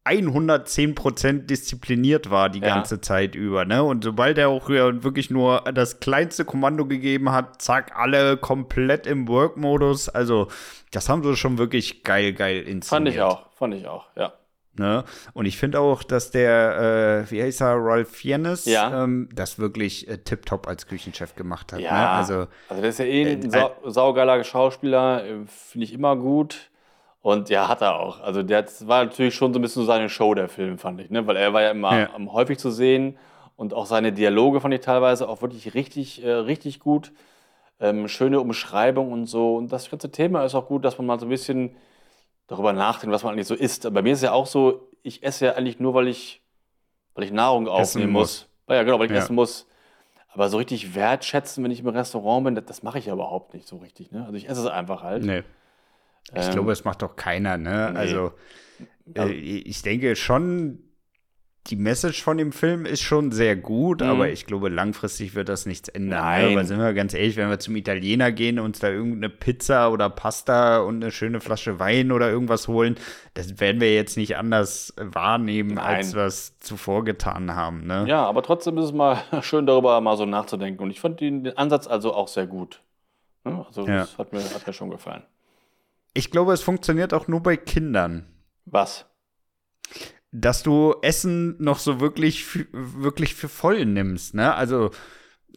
110% 0.05 1.47
diszipliniert 1.47 2.31
war 2.31 2.49
die 2.51 2.61
Ja. 2.61 2.69
ganze 2.75 3.01
Zeit 3.01 3.35
über, 3.35 3.65
ne? 3.65 3.83
Und 3.83 4.05
sobald 4.05 4.39
er 4.39 4.49
auch 4.49 4.69
wirklich 4.69 5.31
nur 5.31 5.61
das 5.75 6.01
kleinste 6.01 6.45
Kommando 6.45 6.87
gegeben 6.87 7.33
hat, 7.33 7.61
zack, 7.63 7.93
alle 7.97 8.37
komplett 8.37 9.07
im 9.07 9.29
Work-Modus. 9.29 10.09
Also, 10.09 10.49
das 10.93 11.09
haben 11.09 11.23
sie 11.23 11.37
schon 11.37 11.59
wirklich 11.59 12.03
geil, 12.05 12.33
geil 12.33 12.59
inszeniert. 12.63 12.89
Fand 12.89 13.09
ich 13.09 13.21
auch, 13.23 13.51
fand 13.55 13.75
ich 13.75 13.87
auch, 13.87 14.07
ja. 14.17 14.33
Ne? 14.77 15.05
Und 15.35 15.47
ich 15.47 15.57
finde 15.57 15.79
auch, 15.79 16.03
dass 16.03 16.33
der, 16.33 17.25
äh, 17.29 17.31
wie 17.31 17.41
heißt 17.41 17.61
er, 17.61 17.77
Ralph 17.77 18.09
Fiennes, 18.11 18.65
Ja. 18.65 19.05
ähm, 19.05 19.29
das 19.33 19.61
wirklich 19.61 20.09
äh, 20.09 20.19
tipptopp 20.19 20.67
als 20.67 20.89
Küchenchef 20.89 21.37
gemacht 21.37 21.73
hat. 21.73 21.79
Ja, 21.79 21.93
Ne? 21.93 22.09
Also, 22.09 22.47
also 22.69 22.81
der 22.83 22.91
ist 22.91 22.99
ja 22.99 23.05
eh 23.05 23.23
ein 23.35 23.45
äh, 23.45 23.51
sau 23.51 23.73
saugeiler 23.85 24.43
Schauspieler, 24.43 25.25
äh, 25.25 25.37
finde 25.47 25.85
ich 25.85 25.93
immer 25.93 26.17
gut. 26.17 26.71
Und 27.25 27.49
ja, 27.49 27.69
hat 27.69 27.81
er 27.81 27.99
auch. 27.99 28.21
Also 28.21 28.43
der 28.43 28.67
war 28.81 29.03
natürlich 29.03 29.35
schon 29.35 29.55
so 29.55 29.59
ein 29.59 29.63
bisschen 29.63 29.81
so 29.81 29.87
seine 29.87 30.11
Show, 30.11 30.35
der 30.35 30.47
Film, 30.51 30.77
fand 30.77 31.01
ich. 31.01 31.09
Ne? 31.09 31.27
Weil 31.27 31.37
er 31.37 31.55
war 31.55 31.63
ja 31.63 31.71
immer 31.71 31.99
Ja. 32.01 32.11
am 32.15 32.31
häufig 32.35 32.59
zu 32.59 32.71
sehen. 32.71 33.17
Und 33.57 33.73
auch 33.73 33.87
seine 33.87 34.13
Dialoge 34.13 34.61
fand 34.61 34.75
ich 34.75 34.83
teilweise 34.83 35.27
auch 35.27 35.41
wirklich 35.41 35.73
richtig, 35.73 36.23
äh, 36.23 36.31
richtig 36.31 36.81
gut. 36.81 37.13
Ähm, 37.81 38.09
schöne 38.09 38.41
Umschreibung 38.41 39.11
und 39.11 39.25
so. 39.25 39.57
Und 39.57 39.73
das 39.73 39.91
ganze 39.91 40.11
Thema 40.13 40.45
ist 40.45 40.55
auch 40.55 40.67
gut, 40.69 40.85
dass 40.85 40.99
man 40.99 41.07
mal 41.07 41.19
so 41.19 41.25
ein 41.25 41.31
bisschen 41.31 41.75
darüber 42.47 42.75
nachdenkt, 42.75 43.15
was 43.15 43.23
man 43.23 43.33
eigentlich 43.33 43.47
so 43.47 43.55
isst. 43.55 43.91
Bei 43.95 44.03
mir 44.03 44.13
ist 44.13 44.23
ja 44.23 44.33
auch 44.33 44.45
so, 44.47 44.91
ich 45.03 45.23
esse 45.23 45.47
ja 45.47 45.53
eigentlich 45.55 45.81
nur, 45.81 45.95
weil 45.95 46.09
ich, 46.09 46.43
weil 47.15 47.25
ich 47.25 47.33
Nahrung 47.33 47.69
aufnehmen 47.69 48.13
muss. 48.13 48.51
Ja, 48.69 48.83
genau, 48.83 48.99
weil 48.99 49.07
ich 49.07 49.13
Ja. 49.13 49.19
essen 49.21 49.35
muss. 49.35 49.67
Aber 50.29 50.51
so 50.51 50.59
richtig 50.59 50.95
wertschätzen, 50.95 51.65
wenn 51.65 51.71
ich 51.71 51.81
im 51.81 51.89
Restaurant 51.89 52.45
bin, 52.45 52.55
das, 52.55 52.67
das 52.67 52.83
mache 52.83 52.99
ich 52.99 53.07
ja 53.07 53.15
überhaupt 53.15 53.55
nicht 53.55 53.67
so 53.67 53.79
richtig. 53.79 54.13
Ne? 54.13 54.25
Also 54.27 54.35
ich 54.35 54.47
esse 54.47 54.61
es 54.61 54.67
einfach 54.67 55.03
halt. 55.03 55.25
nee. 55.25 55.43
Ich 56.33 56.47
Ähm, 56.47 56.53
glaube, 56.53 56.73
es 56.73 56.85
macht 56.85 57.03
doch 57.03 57.17
keiner, 57.17 57.57
ne? 57.59 57.91
nee. 57.93 57.99
Also, 57.99 58.33
äh, 59.15 59.31
ich 59.33 59.83
denke 59.83 60.17
schon, 60.17 60.79
die 61.69 61.77
Message 61.77 62.23
von 62.23 62.37
dem 62.37 62.53
Film 62.53 62.85
ist 62.85 63.01
schon 63.01 63.33
sehr 63.33 63.57
gut, 63.57 64.03
Mhm. 64.03 64.09
aber 64.09 64.29
ich 64.29 64.45
glaube, 64.45 64.69
langfristig 64.69 65.35
wird 65.35 65.49
das 65.49 65.65
nichts 65.65 65.89
ändern. 65.89 66.21
Nein. 66.21 66.51
Ne? 66.51 66.57
Weil 66.57 66.65
sind 66.67 66.79
wir 66.79 66.93
ganz 66.93 67.15
ehrlich, 67.15 67.37
wenn 67.37 67.49
wir 67.49 67.59
zum 67.59 67.75
Italiener 67.77 68.33
gehen, 68.33 68.59
uns 68.59 68.81
da 68.81 68.91
irgendeine 68.91 69.31
Pizza 69.31 69.91
oder 69.91 70.11
Pasta 70.11 70.81
und 70.81 71.03
eine 71.03 71.11
schöne 71.11 71.41
Flasche 71.41 71.79
Wein 71.79 72.13
oder 72.13 72.29
irgendwas 72.29 72.69
holen, 72.69 72.97
das 73.33 73.61
werden 73.61 73.81
wir 73.81 73.95
jetzt 73.95 74.19
nicht 74.19 74.37
anders 74.37 74.93
wahrnehmen, 74.99 75.75
Nein. 75.77 75.85
als 75.97 76.15
wir 76.15 76.25
es 76.25 76.59
zuvor 76.59 77.03
getan 77.05 77.55
haben. 77.55 77.87
Ne? 77.87 78.05
Ja, 78.09 78.27
aber 78.27 78.43
trotzdem 78.43 78.77
ist 78.77 78.87
es 78.87 78.93
mal 78.93 79.23
schön, 79.43 79.65
darüber 79.67 79.99
mal 80.03 80.19
so 80.19 80.27
nachzudenken. 80.27 80.83
Und 80.83 80.91
ich 80.91 81.01
fand 81.01 81.21
den, 81.21 81.45
den 81.45 81.57
Ansatz 81.57 81.87
also 81.87 82.13
auch 82.13 82.29
sehr 82.29 82.47
gut. 82.47 82.83
Ne? 83.45 83.65
Also 83.67 83.87
Ja. 83.87 84.01
das 84.01 84.19
hat 84.19 84.35
mir, 84.35 84.41
hat 84.41 84.67
mir 84.67 84.73
schon 84.75 84.91
gefallen. 84.91 85.23
Ich 86.15 86.31
glaube, 86.31 86.53
es 86.53 86.63
funktioniert 86.63 87.13
auch 87.13 87.29
nur 87.29 87.43
bei 87.43 87.57
Kindern. 87.57 88.27
Was? 88.67 89.07
dass 90.37 90.65
du 90.65 90.97
Essen 91.03 91.55
noch 91.63 91.79
so 91.79 92.01
wirklich, 92.01 92.45
für- 92.45 92.67
wirklich 92.73 93.35
für 93.37 93.49
voll 93.49 93.85
nimmst, 93.87 94.35
ne? 94.35 94.53
Also, 94.55 94.91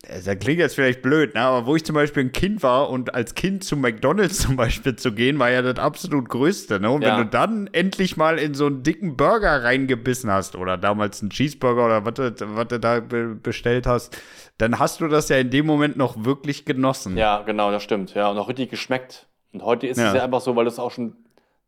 äh, 0.03 0.21
das 0.23 0.37
klingt 0.37 0.59
jetzt 0.59 0.75
vielleicht 0.75 1.01
blöd, 1.01 1.33
ne? 1.33 1.41
Aber 1.41 1.65
wo 1.65 1.75
ich 1.75 1.83
zum 1.83 1.95
Beispiel 1.95 2.25
ein 2.25 2.31
Kind 2.31 2.61
war 2.61 2.91
und 2.91 3.15
als 3.15 3.33
Kind 3.33 3.63
zu 3.63 3.75
McDonalds 3.75 4.37
zum 4.43 4.55
Beispiel 4.55 4.95
zu 4.95 5.13
gehen, 5.13 5.39
war 5.39 5.49
ja 5.49 5.63
das 5.63 5.79
absolut 5.79 6.29
Größte, 6.29 6.79
ne? 6.79 6.91
Und 6.91 7.01
Ja. 7.01 7.17
wenn 7.17 7.23
du 7.23 7.29
dann 7.31 7.67
endlich 7.71 8.17
mal 8.17 8.37
in 8.37 8.53
so 8.53 8.67
einen 8.67 8.83
dicken 8.83 9.17
Burger 9.17 9.63
reingebissen 9.63 10.29
hast 10.29 10.55
oder 10.55 10.77
damals 10.77 11.21
einen 11.21 11.31
Cheeseburger 11.31 11.85
oder 11.85 12.05
was 12.05 12.13
du, 12.13 12.55
was 12.55 12.67
du 12.67 12.79
da 12.79 12.99
be 12.99 13.33
bestellt 13.33 13.87
hast, 13.87 14.15
dann 14.59 14.77
hast 14.77 15.01
du 15.01 15.07
das 15.07 15.29
ja 15.29 15.37
in 15.37 15.49
dem 15.49 15.65
Moment 15.65 15.97
noch 15.97 16.23
wirklich 16.23 16.65
genossen. 16.65 17.17
Ja, 17.17 17.41
genau, 17.41 17.71
das 17.71 17.81
stimmt. 17.81 18.13
Ja, 18.13 18.29
und 18.29 18.37
auch 18.37 18.47
richtig 18.47 18.69
geschmeckt. 18.69 19.27
Und 19.53 19.63
heute 19.63 19.87
ist 19.87 19.97
Ja. 19.97 20.09
es 20.09 20.13
ja 20.15 20.23
einfach 20.23 20.41
so, 20.41 20.55
weil 20.55 20.65
du 20.65 20.71
es 20.71 20.79
auch 20.79 20.91
schon 20.91 21.15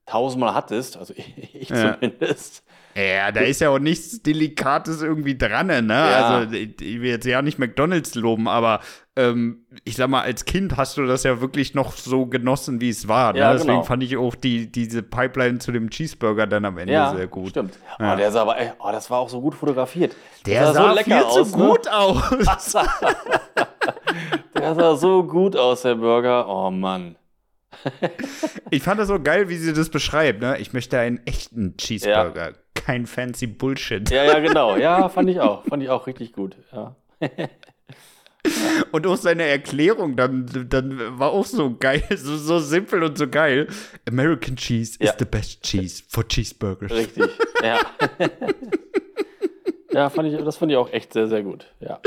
tausendmal 0.05 0.53
hattest, 0.55 0.97
also 0.97 1.13
ich 1.53 1.69
Ja. 1.69 1.93
zumindest. 1.95 2.63
Ja, 2.95 3.31
da 3.31 3.41
ist 3.41 3.61
ja 3.61 3.69
auch 3.69 3.77
nichts 3.79 4.23
Delikates 4.23 5.03
irgendwie 5.03 5.37
dran, 5.37 5.67
ne? 5.67 5.83
Ja. 5.87 6.39
Also, 6.39 6.53
ich 6.55 6.81
ich 6.81 6.99
will 6.99 7.11
jetzt 7.11 7.25
ja 7.25 7.41
nicht 7.43 7.59
McDonalds 7.59 8.15
loben, 8.15 8.47
aber 8.47 8.79
ähm, 9.15 9.65
ich 9.85 9.95
sag 9.95 10.09
mal, 10.09 10.21
als 10.23 10.43
Kind 10.45 10.75
hast 10.75 10.97
du 10.97 11.05
das 11.05 11.23
ja 11.23 11.39
wirklich 11.39 11.75
noch 11.75 11.91
so 11.93 12.25
genossen, 12.25 12.81
wie 12.81 12.89
es 12.89 13.07
war. 13.07 13.33
Ne? 13.33 13.39
Ja, 13.39 13.53
Deswegen 13.53 13.73
genau. 13.73 13.83
fand 13.83 14.01
ich 14.03 14.17
auch 14.17 14.33
die, 14.33 14.71
diese 14.71 15.03
Pipeline 15.03 15.59
zu 15.59 15.71
dem 15.71 15.91
Cheeseburger 15.91 16.47
dann 16.47 16.65
am 16.65 16.77
Ende 16.79 16.91
Ja, 16.93 17.15
sehr 17.15 17.27
gut. 17.27 17.49
stimmt. 17.51 17.77
Ja. 17.99 18.13
Oh, 18.13 18.17
der 18.17 18.31
sah 18.31 18.41
aber, 18.41 18.57
ey, 18.59 18.71
oh, 18.79 18.91
das 18.91 19.09
war 19.11 19.19
auch 19.19 19.29
so 19.29 19.39
gut 19.39 19.53
fotografiert. 19.53 20.15
Der 20.47 20.61
Das 20.63 20.73
sah, 20.75 20.89
so 20.89 20.95
lecker 20.95 21.17
viel 21.17 21.25
aus, 21.25 21.51
zu 21.51 21.57
ne? 21.57 21.65
gut 21.67 21.87
aus. 21.87 22.73
Der 24.57 24.75
sah 24.75 24.95
so 24.95 25.23
gut 25.23 25.55
aus, 25.55 25.83
der 25.83 25.95
Burger. 25.95 26.47
Oh 26.49 26.69
Mann. 26.71 27.15
Ich 28.71 28.83
fand 28.83 28.99
das 28.99 29.07
so 29.07 29.19
geil, 29.19 29.49
wie 29.49 29.57
sie 29.57 29.73
das 29.73 29.89
beschreibt. 29.89 30.41
Ne? 30.41 30.57
Ich 30.59 30.73
möchte 30.73 30.97
einen 30.99 31.25
echten 31.25 31.77
Cheeseburger, 31.77 32.53
kein 32.73 33.05
fancy 33.05 33.47
Bullshit. 33.47 34.09
Ja, 34.09 34.23
ja, 34.23 34.39
genau. 34.39 34.75
Ja, 34.77 35.07
fand 35.09 35.29
ich 35.29 35.39
auch. 35.39 35.63
Fand 35.65 35.83
ich 35.83 35.89
auch 35.89 36.07
richtig 36.07 36.33
gut. 36.33 36.55
Ja. 36.71 36.95
Und 38.91 39.05
auch 39.05 39.17
seine 39.17 39.43
Erklärung 39.43 40.15
dann, 40.15 40.67
dann 40.69 41.19
war 41.19 41.31
auch 41.31 41.45
so 41.45 41.75
geil, 41.75 42.03
so, 42.15 42.37
so 42.37 42.59
simpel 42.59 43.03
und 43.03 43.17
so 43.17 43.27
geil. 43.27 43.67
American 44.07 44.55
cheese 44.55 44.97
Ja. 45.01 45.11
is 45.11 45.15
the 45.19 45.25
best 45.25 45.61
cheese 45.61 46.01
for 46.07 46.27
cheeseburgers. 46.27 46.91
Richtig. 46.91 47.29
Ja. 47.61 47.79
ja, 49.91 50.09
fand 50.09 50.31
ich, 50.31 50.43
das 50.43 50.57
fand 50.57 50.71
ich 50.71 50.77
auch 50.77 50.91
echt 50.91 51.13
sehr, 51.13 51.27
sehr 51.27 51.43
gut. 51.43 51.65
Ja. 51.79 51.99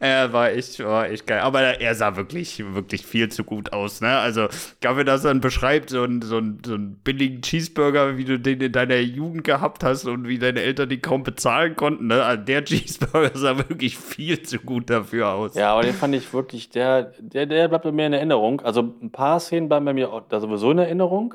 Er 0.00 0.32
war 0.32 0.50
echt, 0.50 0.82
war 0.84 1.08
echt 1.08 1.26
geil. 1.26 1.40
Aber 1.40 1.60
er 1.60 1.94
sah 1.94 2.16
wirklich, 2.16 2.62
wirklich 2.74 3.04
viel 3.04 3.28
zu 3.28 3.44
gut 3.44 3.72
aus. 3.72 4.00
Ne? 4.00 4.08
Also, 4.08 4.48
Gavin 4.80 5.06
das 5.06 5.22
dann 5.22 5.40
beschreibt, 5.40 5.90
so 5.90 6.02
einen 6.02 6.22
so 6.22 6.40
so 6.64 6.74
einen 6.74 6.96
billigen 7.02 7.42
Cheeseburger, 7.42 8.16
wie 8.16 8.24
du 8.24 8.38
den 8.38 8.60
in 8.60 8.72
deiner 8.72 8.98
Jugend 8.98 9.44
gehabt 9.44 9.82
hast 9.84 10.06
und 10.06 10.28
wie 10.28 10.38
deine 10.38 10.62
Eltern 10.62 10.88
den 10.88 11.02
kaum 11.02 11.22
bezahlen 11.22 11.76
konnten. 11.76 12.08
Ne? 12.08 12.22
Also 12.22 12.44
der 12.44 12.64
Cheeseburger 12.64 13.36
sah 13.36 13.56
wirklich 13.58 13.98
viel 13.98 14.42
zu 14.42 14.58
gut 14.58 14.90
dafür 14.90 15.30
aus. 15.30 15.54
Ja, 15.54 15.72
aber 15.72 15.82
den 15.82 15.94
fand 15.94 16.14
ich 16.14 16.32
wirklich, 16.32 16.70
der, 16.70 17.12
der, 17.18 17.46
der 17.46 17.68
bleibt 17.68 17.84
bei 17.84 17.92
mir 17.92 18.06
in 18.06 18.12
Erinnerung. 18.12 18.60
Also 18.60 18.94
ein 19.02 19.10
paar 19.10 19.40
Szenen 19.40 19.68
bleiben 19.68 19.84
bei 19.84 19.92
mir 19.92 20.22
da 20.28 20.40
sowieso 20.40 20.70
in 20.70 20.78
Erinnerung. 20.78 21.34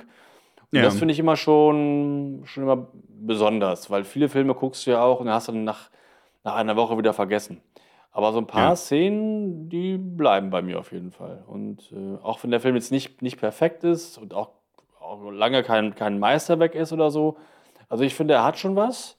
Und 0.71 0.77
Ja. 0.77 0.83
das 0.83 0.97
finde 0.97 1.13
ich 1.13 1.19
immer 1.19 1.35
schon, 1.35 2.41
schon 2.45 2.63
immer 2.63 2.88
besonders, 3.19 3.89
weil 3.89 4.03
viele 4.03 4.29
Filme 4.29 4.53
guckst 4.53 4.85
du 4.85 4.91
ja 4.91 5.01
auch 5.01 5.19
und 5.19 5.29
hast 5.29 5.47
dann 5.47 5.63
nach, 5.63 5.89
nach 6.43 6.55
einer 6.55 6.75
Woche 6.75 6.97
wieder 6.97 7.13
vergessen. 7.13 7.61
Aber 8.11 8.31
so 8.33 8.39
ein 8.39 8.47
paar 8.47 8.69
Ja. 8.69 8.75
Szenen, 8.75 9.69
die 9.69 9.97
bleiben 9.97 10.49
bei 10.49 10.61
mir 10.61 10.79
auf 10.79 10.91
jeden 10.91 11.11
Fall. 11.11 11.43
Und 11.47 11.91
äh, 11.91 12.17
auch 12.23 12.43
wenn 12.43 12.51
der 12.51 12.59
Film 12.59 12.75
jetzt 12.75 12.91
nicht, 12.91 13.21
nicht 13.21 13.39
perfekt 13.39 13.83
ist 13.83 14.17
und 14.17 14.33
auch, 14.33 14.49
auch 14.99 15.29
lange 15.31 15.63
kein, 15.63 15.95
kein 15.95 16.19
Meisterwerk 16.19 16.75
ist 16.75 16.91
oder 16.91 17.11
so, 17.11 17.38
also 17.88 18.03
ich 18.03 18.13
finde, 18.13 18.35
er 18.35 18.43
hat 18.43 18.59
schon 18.59 18.75
was, 18.75 19.17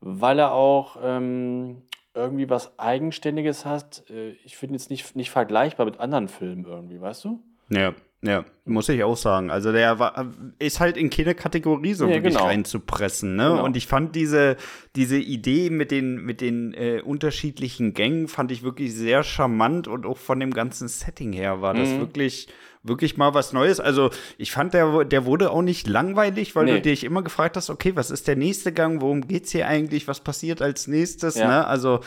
weil 0.00 0.38
er 0.38 0.52
auch 0.52 0.96
ähm, 1.02 1.82
irgendwie 2.14 2.48
was 2.50 2.78
Eigenständiges 2.78 3.64
hat. 3.64 4.04
Äh, 4.10 4.30
ich 4.44 4.56
finde 4.56 4.74
jetzt 4.74 4.90
nicht, 4.90 5.16
nicht 5.16 5.30
vergleichbar 5.30 5.86
mit 5.86 6.00
anderen 6.00 6.28
Filmen 6.28 6.64
irgendwie, 6.66 7.00
weißt 7.00 7.24
du? 7.24 7.40
Ja. 7.70 7.94
Ja, 8.22 8.44
muss 8.66 8.88
ich 8.90 9.02
auch 9.02 9.16
sagen. 9.16 9.50
Also 9.50 9.72
der 9.72 9.98
war, 9.98 10.26
ist 10.58 10.78
halt 10.78 10.98
in 10.98 11.08
keine 11.08 11.34
Kategorie 11.34 11.94
so 11.94 12.04
Ja, 12.04 12.12
wirklich 12.16 12.34
genau. 12.34 12.44
reinzupressen. 12.46 13.34
Ne? 13.34 13.48
Genau. 13.48 13.64
Und 13.64 13.78
ich 13.78 13.86
fand 13.86 14.14
diese, 14.14 14.56
diese 14.94 15.16
Idee 15.16 15.70
mit 15.70 15.90
den, 15.90 16.16
mit 16.16 16.42
den 16.42 16.74
äh, 16.74 17.00
unterschiedlichen 17.02 17.94
Gängen, 17.94 18.28
fand 18.28 18.52
ich 18.52 18.62
wirklich 18.62 18.94
sehr 18.94 19.22
charmant 19.22 19.88
und 19.88 20.04
auch 20.04 20.18
von 20.18 20.38
dem 20.38 20.52
ganzen 20.52 20.86
Setting 20.88 21.32
her 21.32 21.62
war 21.62 21.72
das 21.72 21.88
Mhm. 21.88 22.00
wirklich, 22.00 22.48
wirklich 22.82 23.16
mal 23.16 23.32
was 23.32 23.54
Neues. 23.54 23.80
Also 23.80 24.10
ich 24.36 24.52
fand, 24.52 24.74
der, 24.74 25.04
der 25.04 25.24
wurde 25.24 25.50
auch 25.50 25.62
nicht 25.62 25.86
langweilig, 25.88 26.54
weil 26.54 26.66
Nee. 26.66 26.72
du 26.74 26.82
dich 26.82 27.04
immer 27.04 27.22
gefragt 27.22 27.56
hast, 27.56 27.70
okay, 27.70 27.92
was 27.96 28.10
ist 28.10 28.28
der 28.28 28.36
nächste 28.36 28.70
Gang, 28.72 29.00
worum 29.00 29.26
geht's 29.26 29.52
hier 29.52 29.66
eigentlich, 29.66 30.08
was 30.08 30.20
passiert 30.20 30.60
als 30.60 30.86
nächstes, 30.88 31.36
Ja. 31.36 31.48
ne? 31.48 31.66
Also 31.66 32.00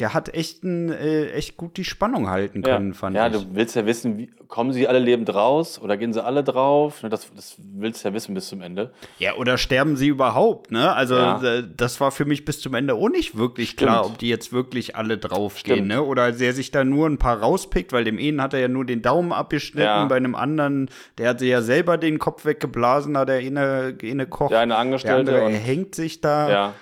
der 0.00 0.12
hat 0.12 0.34
echt, 0.34 0.64
ein, 0.64 0.90
äh, 0.90 1.30
echt 1.30 1.56
gut 1.56 1.76
die 1.76 1.84
Spannung 1.84 2.28
halten 2.28 2.62
können, 2.62 2.88
ja. 2.88 2.94
fand 2.94 3.14
ja, 3.16 3.28
ich. 3.28 3.32
du 3.34 3.46
willst 3.54 3.76
ja 3.76 3.86
wissen, 3.86 4.18
wie, 4.18 4.28
kommen 4.48 4.72
sie 4.72 4.88
alle 4.88 4.98
lebend 4.98 5.32
raus 5.32 5.80
oder 5.80 5.96
gehen 5.96 6.12
sie 6.12 6.22
alle 6.22 6.42
drauf? 6.42 7.02
Ne, 7.04 7.08
Das, 7.10 7.30
das 7.34 7.56
willst 7.58 8.02
du 8.04 8.08
ja 8.08 8.14
wissen 8.14 8.34
bis 8.34 8.48
zum 8.48 8.60
Ende. 8.60 8.92
Ja, 9.20 9.34
oder 9.36 9.56
sterben 9.56 9.96
sie 9.96 10.08
überhaupt, 10.08 10.72
ne? 10.72 10.92
Also 10.94 11.14
Ja. 11.14 11.40
äh, 11.42 11.62
das 11.76 12.00
war 12.00 12.10
für 12.10 12.24
mich 12.24 12.44
bis 12.44 12.60
zum 12.60 12.74
Ende 12.74 12.94
auch 12.94 13.08
nicht 13.08 13.38
wirklich 13.38 13.70
Stimmt. 13.70 13.90
klar, 13.90 14.06
ob 14.06 14.18
die 14.18 14.28
jetzt 14.28 14.52
wirklich 14.52 14.96
alle 14.96 15.16
draufgehen, 15.16 15.86
ne? 15.86 16.02
Oder 16.02 16.32
der 16.32 16.52
sich 16.54 16.72
da 16.72 16.82
nur 16.82 17.06
ein 17.08 17.18
paar 17.18 17.38
rauspickt, 17.40 17.92
weil 17.92 18.02
dem 18.02 18.18
einen 18.18 18.42
hat 18.42 18.52
er 18.52 18.60
ja 18.60 18.68
nur 18.68 18.84
den 18.84 19.00
Daumen 19.00 19.32
abgeschnitten, 19.32 19.86
Ja. 19.86 20.04
bei 20.06 20.16
einem 20.16 20.34
anderen, 20.34 20.90
der 21.18 21.28
hat 21.30 21.38
sich 21.38 21.50
ja 21.50 21.62
selber 21.62 21.98
den 21.98 22.18
Kopf 22.18 22.44
weggeblasen, 22.44 23.16
hat 23.16 23.28
der 23.28 23.36
eine, 23.38 23.96
eine 24.02 24.26
Koch. 24.26 24.48
Der 24.48 24.58
eine 24.58 24.70
der 24.72 24.78
Angestellte 24.78 25.30
andere 25.36 25.44
und- 25.46 25.52
hängt 25.54 25.94
sich 25.94 26.20
da. 26.20 26.50
Ja. 26.50 26.72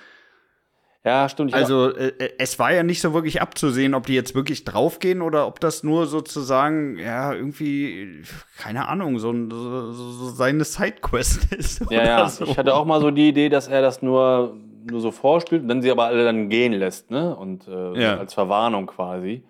Ja, 1.05 1.27
stimmt. 1.27 1.53
Also 1.53 1.93
äh, 1.93 2.13
äh, 2.17 2.33
es 2.37 2.57
war 2.59 2.71
ja 2.71 2.81
nicht 2.83 3.01
so 3.01 3.13
wirklich 3.13 3.41
abzusehen, 3.41 3.93
ob 3.93 4.05
die 4.05 4.13
jetzt 4.15 4.35
wirklich 4.35 4.63
draufgehen 4.63 5.21
oder 5.21 5.47
ob 5.47 5.59
das 5.59 5.83
nur 5.83 6.05
sozusagen, 6.07 6.97
ja, 6.97 7.33
irgendwie, 7.33 8.21
keine 8.57 8.87
Ahnung, 8.87 9.19
so, 9.19 9.31
ein- 9.31 9.51
so, 9.51 9.91
so 9.91 10.29
seine 10.29 10.63
Sidequest 10.63 11.51
ist. 11.53 11.81
Ja, 11.91 12.03
ja. 12.05 12.29
So. 12.29 12.45
Ich 12.45 12.57
hatte 12.57 12.73
auch 12.73 12.85
mal 12.85 13.01
so 13.01 13.11
die 13.11 13.27
Idee, 13.29 13.49
dass 13.49 13.67
er 13.67 13.81
das 13.81 14.01
nur, 14.01 14.55
nur 14.89 15.01
so 15.01 15.11
vorspielt 15.11 15.63
und 15.63 15.67
dann 15.67 15.81
sie 15.81 15.91
aber 15.91 16.05
alle 16.05 16.23
dann 16.23 16.47
gehen 16.47 16.71
lässt, 16.73 17.11
ne? 17.11 17.35
Und 17.35 17.67
äh, 17.67 18.01
Ja. 18.01 18.17
als 18.17 18.33
Verwarnung 18.33 18.85
quasi. 18.87 19.43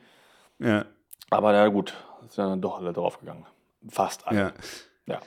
ja. 0.60 0.86
Aber 1.29 1.51
na 1.51 1.67
gut, 1.67 1.93
sind 2.29 2.45
dann 2.45 2.62
doch 2.62 2.79
alle 2.79 2.93
draufgegangen. 2.93 3.45
Fast 3.89 4.27
alle. 4.27 4.38
Ja. 4.39 4.51
Ja. 5.07 5.19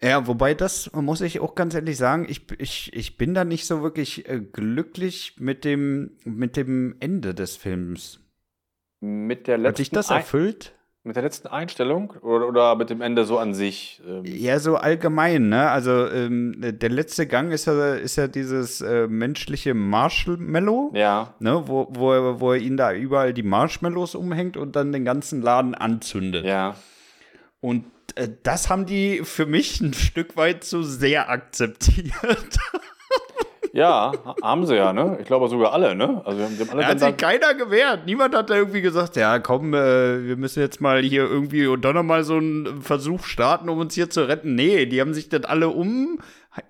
Ja, 0.00 0.26
wobei 0.26 0.54
das 0.54 0.90
muss 0.92 1.20
ich 1.20 1.40
auch 1.40 1.54
ganz 1.54 1.74
ehrlich 1.74 1.96
sagen, 1.96 2.26
ich, 2.28 2.42
ich, 2.58 2.92
ich 2.94 3.16
bin 3.16 3.34
da 3.34 3.44
nicht 3.44 3.66
so 3.66 3.82
wirklich 3.82 4.28
äh, 4.28 4.40
glücklich 4.40 5.36
mit 5.38 5.64
dem, 5.64 6.12
mit 6.24 6.56
dem 6.56 6.94
Ende 7.00 7.34
des 7.34 7.56
Films. 7.56 8.20
Mit 9.00 9.46
der 9.46 9.58
letzten 9.58 9.68
Hat 9.68 9.76
sich 9.76 9.90
das 9.90 10.10
Ein- 10.10 10.18
erfüllt? 10.18 10.74
mit 11.04 11.16
der 11.16 11.22
letzten 11.22 11.48
Einstellung 11.48 12.10
oder, 12.20 12.46
oder 12.48 12.76
mit 12.76 12.90
dem 12.90 13.00
Ende 13.00 13.24
so 13.24 13.38
an 13.38 13.54
sich? 13.54 14.02
Ähm, 14.06 14.24
Ja, 14.26 14.58
so 14.58 14.76
allgemein, 14.76 15.48
ne? 15.48 15.70
Also 15.70 16.06
ähm, 16.06 16.54
der 16.58 16.90
letzte 16.90 17.26
Gang 17.26 17.50
ist 17.50 17.64
ja, 17.66 17.94
ist 17.94 18.16
ja 18.16 18.28
dieses 18.28 18.82
äh, 18.82 19.06
menschliche 19.06 19.72
Marshmallow, 19.72 20.90
ja. 20.94 21.32
ne? 21.38 21.62
Wo, 21.66 21.86
wo, 21.90 22.12
er, 22.12 22.40
wo 22.40 22.52
er 22.52 22.58
ihn 22.58 22.76
da 22.76 22.92
überall 22.92 23.32
die 23.32 23.42
Marshmallows 23.44 24.16
umhängt 24.16 24.58
und 24.58 24.76
dann 24.76 24.92
den 24.92 25.06
ganzen 25.06 25.40
Laden 25.40 25.74
anzündet. 25.74 26.44
Ja. 26.44 26.74
Und 27.60 27.84
das 28.42 28.68
haben 28.70 28.86
die 28.86 29.20
für 29.24 29.46
mich 29.46 29.80
ein 29.80 29.94
Stück 29.94 30.36
weit 30.36 30.64
zu 30.64 30.82
sehr 30.82 31.28
akzeptiert. 31.30 32.12
Ja, 33.74 34.12
ha- 34.24 34.34
haben 34.42 34.66
sie 34.66 34.76
ja, 34.76 34.92
ne? 34.94 35.18
Ich 35.20 35.26
glaube 35.26 35.46
sogar 35.48 35.72
alle, 35.74 35.94
ne? 35.94 36.22
Also 36.24 36.38
wir 36.38 36.46
haben, 36.46 36.56
die 36.56 36.62
haben 36.62 36.70
alle 36.70 36.82
Da 36.82 36.88
hat 36.88 37.00
sich 37.00 37.16
keiner 37.18 37.54
gewehrt. 37.54 38.06
Niemand 38.06 38.34
hat 38.34 38.48
da 38.50 38.54
irgendwie 38.56 38.80
gesagt, 38.80 39.14
ja, 39.16 39.38
komm, 39.38 39.74
äh, 39.74 40.24
wir 40.26 40.36
müssen 40.36 40.60
jetzt 40.60 40.80
mal 40.80 41.02
hier 41.02 41.24
irgendwie 41.24 41.66
und 41.66 41.84
dann 41.84 41.94
nochmal 41.94 42.24
so 42.24 42.36
einen 42.36 42.80
Versuch 42.80 43.24
starten, 43.24 43.68
um 43.68 43.78
uns 43.78 43.94
hier 43.94 44.08
zu 44.08 44.26
retten. 44.26 44.54
Nee, 44.54 44.86
die 44.86 45.00
haben 45.00 45.12
sich 45.12 45.28
dann 45.28 45.44
alle 45.44 45.68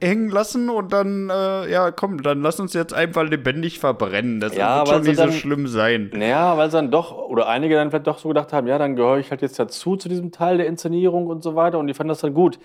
umhängen 0.00 0.28
lassen 0.30 0.70
und 0.70 0.92
dann, 0.92 1.30
äh, 1.30 1.70
ja, 1.70 1.90
komm, 1.90 2.22
dann 2.22 2.42
lass 2.42 2.60
uns 2.60 2.72
jetzt 2.74 2.92
einfach 2.94 3.24
lebendig 3.24 3.78
verbrennen. 3.78 4.40
Das 4.40 4.54
Ja, 4.56 4.78
wird 4.80 4.88
schon 4.88 5.02
nicht 5.02 5.16
so 5.16 5.22
dann- 5.24 5.32
schlimm 5.32 5.66
sein. 5.66 6.10
Naja, 6.14 6.56
weil 6.56 6.70
sie 6.70 6.76
dann 6.76 6.90
doch, 6.90 7.16
oder 7.16 7.48
einige 7.48 7.74
dann 7.76 7.90
vielleicht 7.90 8.06
doch 8.06 8.18
so 8.18 8.28
gedacht 8.28 8.52
haben, 8.52 8.66
ja, 8.66 8.78
dann 8.78 8.96
gehöre 8.96 9.18
ich 9.18 9.30
halt 9.30 9.42
jetzt 9.42 9.58
dazu, 9.58 9.96
zu 9.96 10.08
diesem 10.08 10.32
Teil 10.32 10.58
der 10.58 10.66
Inszenierung 10.66 11.26
und 11.26 11.42
so 11.42 11.54
weiter. 11.56 11.78
Und 11.78 11.86
die 11.86 11.94
fanden 11.94 12.08
das 12.10 12.20
dann 12.20 12.34
gut. 12.34 12.58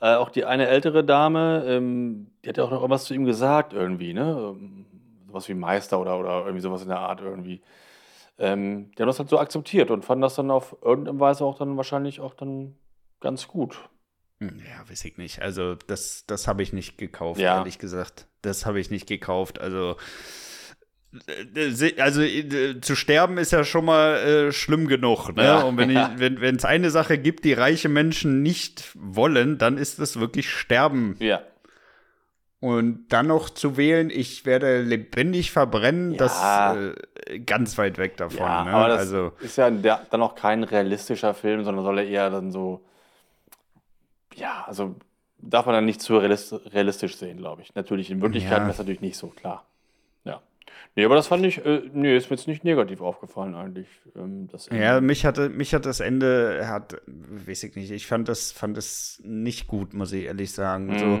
Äh, 0.00 0.14
auch 0.14 0.30
die 0.30 0.44
eine 0.44 0.68
ältere 0.68 1.02
Dame, 1.04 1.64
ähm, 1.66 2.28
die 2.44 2.48
hat 2.50 2.56
ja 2.56 2.64
auch 2.64 2.70
noch 2.70 2.78
irgendwas 2.82 3.04
zu 3.04 3.14
ihm 3.14 3.24
gesagt, 3.24 3.72
irgendwie, 3.72 4.14
ne? 4.14 4.54
Ähm, 4.56 4.86
sowas 5.26 5.48
wie 5.48 5.54
Meister 5.54 6.00
oder, 6.00 6.18
oder 6.18 6.40
irgendwie 6.44 6.60
sowas 6.60 6.82
in 6.82 6.88
der 6.88 7.00
Art 7.00 7.20
irgendwie. 7.20 7.60
Ähm, 8.38 8.92
die 8.96 9.02
haben 9.02 9.08
das 9.08 9.18
halt 9.18 9.28
so 9.28 9.38
akzeptiert 9.40 9.90
und 9.90 10.04
fanden 10.04 10.22
das 10.22 10.36
dann 10.36 10.50
auf 10.52 10.76
irgendeine 10.84 11.18
Weise 11.18 11.44
auch 11.44 11.58
dann 11.58 11.76
wahrscheinlich 11.76 12.20
auch 12.20 12.34
dann 12.34 12.76
ganz 13.20 13.48
gut. 13.48 13.80
Hm, 14.40 14.60
Ja, 14.68 14.88
weiß 14.88 15.04
ich 15.04 15.16
nicht. 15.18 15.40
Also, 15.42 15.74
das, 15.74 16.24
das 16.26 16.46
habe 16.46 16.62
ich 16.62 16.72
nicht 16.72 16.98
gekauft, 16.98 17.40
Ja. 17.40 17.58
ehrlich 17.58 17.78
gesagt. 17.78 18.26
Das 18.42 18.66
habe 18.66 18.78
ich 18.80 18.90
nicht 18.90 19.06
gekauft. 19.08 19.60
Also, 19.60 19.96
äh, 21.54 21.70
se- 21.70 21.94
also 21.98 22.22
äh, 22.22 22.80
zu 22.80 22.94
sterben 22.94 23.38
ist 23.38 23.50
ja 23.52 23.64
schon 23.64 23.84
mal 23.86 24.16
äh, 24.16 24.52
schlimm 24.52 24.86
genug. 24.86 25.34
Ne? 25.34 25.44
Ja, 25.44 25.62
Und 25.62 25.76
wenn 25.78 25.90
ja. 25.90 26.14
es 26.18 26.64
eine 26.64 26.90
Sache 26.90 27.18
gibt, 27.18 27.44
die 27.44 27.52
reiche 27.54 27.88
Menschen 27.88 28.42
nicht 28.42 28.90
wollen, 28.94 29.58
dann 29.58 29.78
ist 29.78 29.98
es 29.98 30.20
wirklich 30.20 30.50
Sterben. 30.50 31.16
Ja. 31.18 31.42
Und 32.60 33.06
dann 33.10 33.28
noch 33.28 33.50
zu 33.50 33.76
wählen, 33.76 34.10
ich 34.10 34.44
werde 34.44 34.82
lebendig 34.82 35.52
verbrennen, 35.52 36.12
Ja. 36.12 36.18
das 36.18 36.76
äh, 37.26 37.38
ganz 37.40 37.78
weit 37.78 37.98
weg 37.98 38.16
davon. 38.16 38.38
Ja, 38.38 38.64
ne? 38.64 38.70
aber 38.72 38.88
das 38.88 38.98
also, 39.00 39.32
ist 39.40 39.56
ja 39.58 39.70
der, 39.70 40.06
dann 40.10 40.22
auch 40.22 40.34
kein 40.34 40.64
realistischer 40.64 41.34
Film, 41.34 41.64
sondern 41.64 41.84
soll 41.84 41.98
er 41.98 42.06
eher 42.06 42.30
dann 42.30 42.50
so, 42.50 42.84
also 44.68 44.94
darf 45.40 45.66
man 45.66 45.74
dann 45.74 45.84
nicht 45.84 46.00
zu 46.00 46.16
realist, 46.18 46.52
realistisch 46.72 47.16
sehen, 47.16 47.38
glaube 47.38 47.62
ich. 47.62 47.74
Natürlich, 47.74 48.10
in 48.10 48.20
Wirklichkeit 48.22 48.58
Ja. 48.58 48.64
ist 48.64 48.68
das 48.70 48.78
natürlich 48.78 49.00
nicht 49.00 49.16
so, 49.16 49.28
klar. 49.28 49.64
Ja. 50.24 50.42
Nee, 50.96 51.04
aber 51.04 51.14
das 51.14 51.26
fand 51.28 51.44
ich, 51.44 51.64
äh, 51.64 51.82
nee, 51.92 52.16
ist 52.16 52.30
mir 52.30 52.36
jetzt 52.36 52.48
nicht 52.48 52.64
negativ 52.64 53.00
aufgefallen 53.00 53.54
eigentlich. 53.54 53.88
Ähm, 54.16 54.48
Ja, 54.70 55.00
mich 55.00 55.24
hatte, 55.24 55.48
mich 55.48 55.74
hat 55.74 55.86
das 55.86 56.00
Ende, 56.00 56.66
hat, 56.68 56.96
weiß 57.06 57.64
ich 57.64 57.76
nicht, 57.76 57.90
ich 57.90 58.06
fand 58.06 58.28
das, 58.28 58.52
fand 58.52 58.76
das 58.76 59.20
nicht 59.24 59.66
gut, 59.66 59.94
muss 59.94 60.12
ich 60.12 60.24
ehrlich 60.24 60.52
sagen. 60.52 60.86
Mhm. 60.86 60.98
So, 60.98 61.20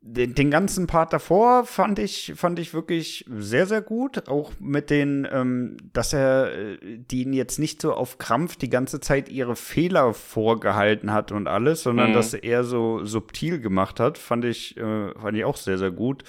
den, 0.00 0.34
den 0.34 0.50
ganzen 0.50 0.86
Part 0.86 1.12
davor 1.12 1.64
fand 1.64 1.98
ich, 1.98 2.32
fand 2.36 2.58
ich 2.58 2.72
wirklich 2.72 3.24
sehr, 3.28 3.66
sehr 3.66 3.82
gut. 3.82 4.28
Auch 4.28 4.52
mit 4.60 4.90
den, 4.90 5.26
ähm, 5.30 5.76
dass 5.92 6.12
er 6.12 6.52
äh, 6.52 6.78
die 6.98 7.22
ihn 7.22 7.32
jetzt 7.32 7.58
nicht 7.58 7.82
so 7.82 7.92
auf 7.92 8.16
Krampf 8.18 8.56
die 8.56 8.70
ganze 8.70 9.00
Zeit 9.00 9.28
ihre 9.28 9.56
Fehler 9.56 10.14
vorgehalten 10.14 11.12
hat 11.12 11.32
und 11.32 11.48
alles, 11.48 11.82
sondern 11.82 12.10
Mhm. 12.10 12.14
dass 12.14 12.32
er 12.32 12.62
so 12.64 13.04
subtil 13.04 13.60
gemacht 13.60 13.98
hat, 13.98 14.18
fand 14.18 14.44
ich, 14.44 14.76
äh, 14.76 15.12
fand 15.18 15.36
ich 15.36 15.44
auch 15.44 15.56
sehr, 15.56 15.78
sehr 15.78 15.90
gut. 15.90 16.22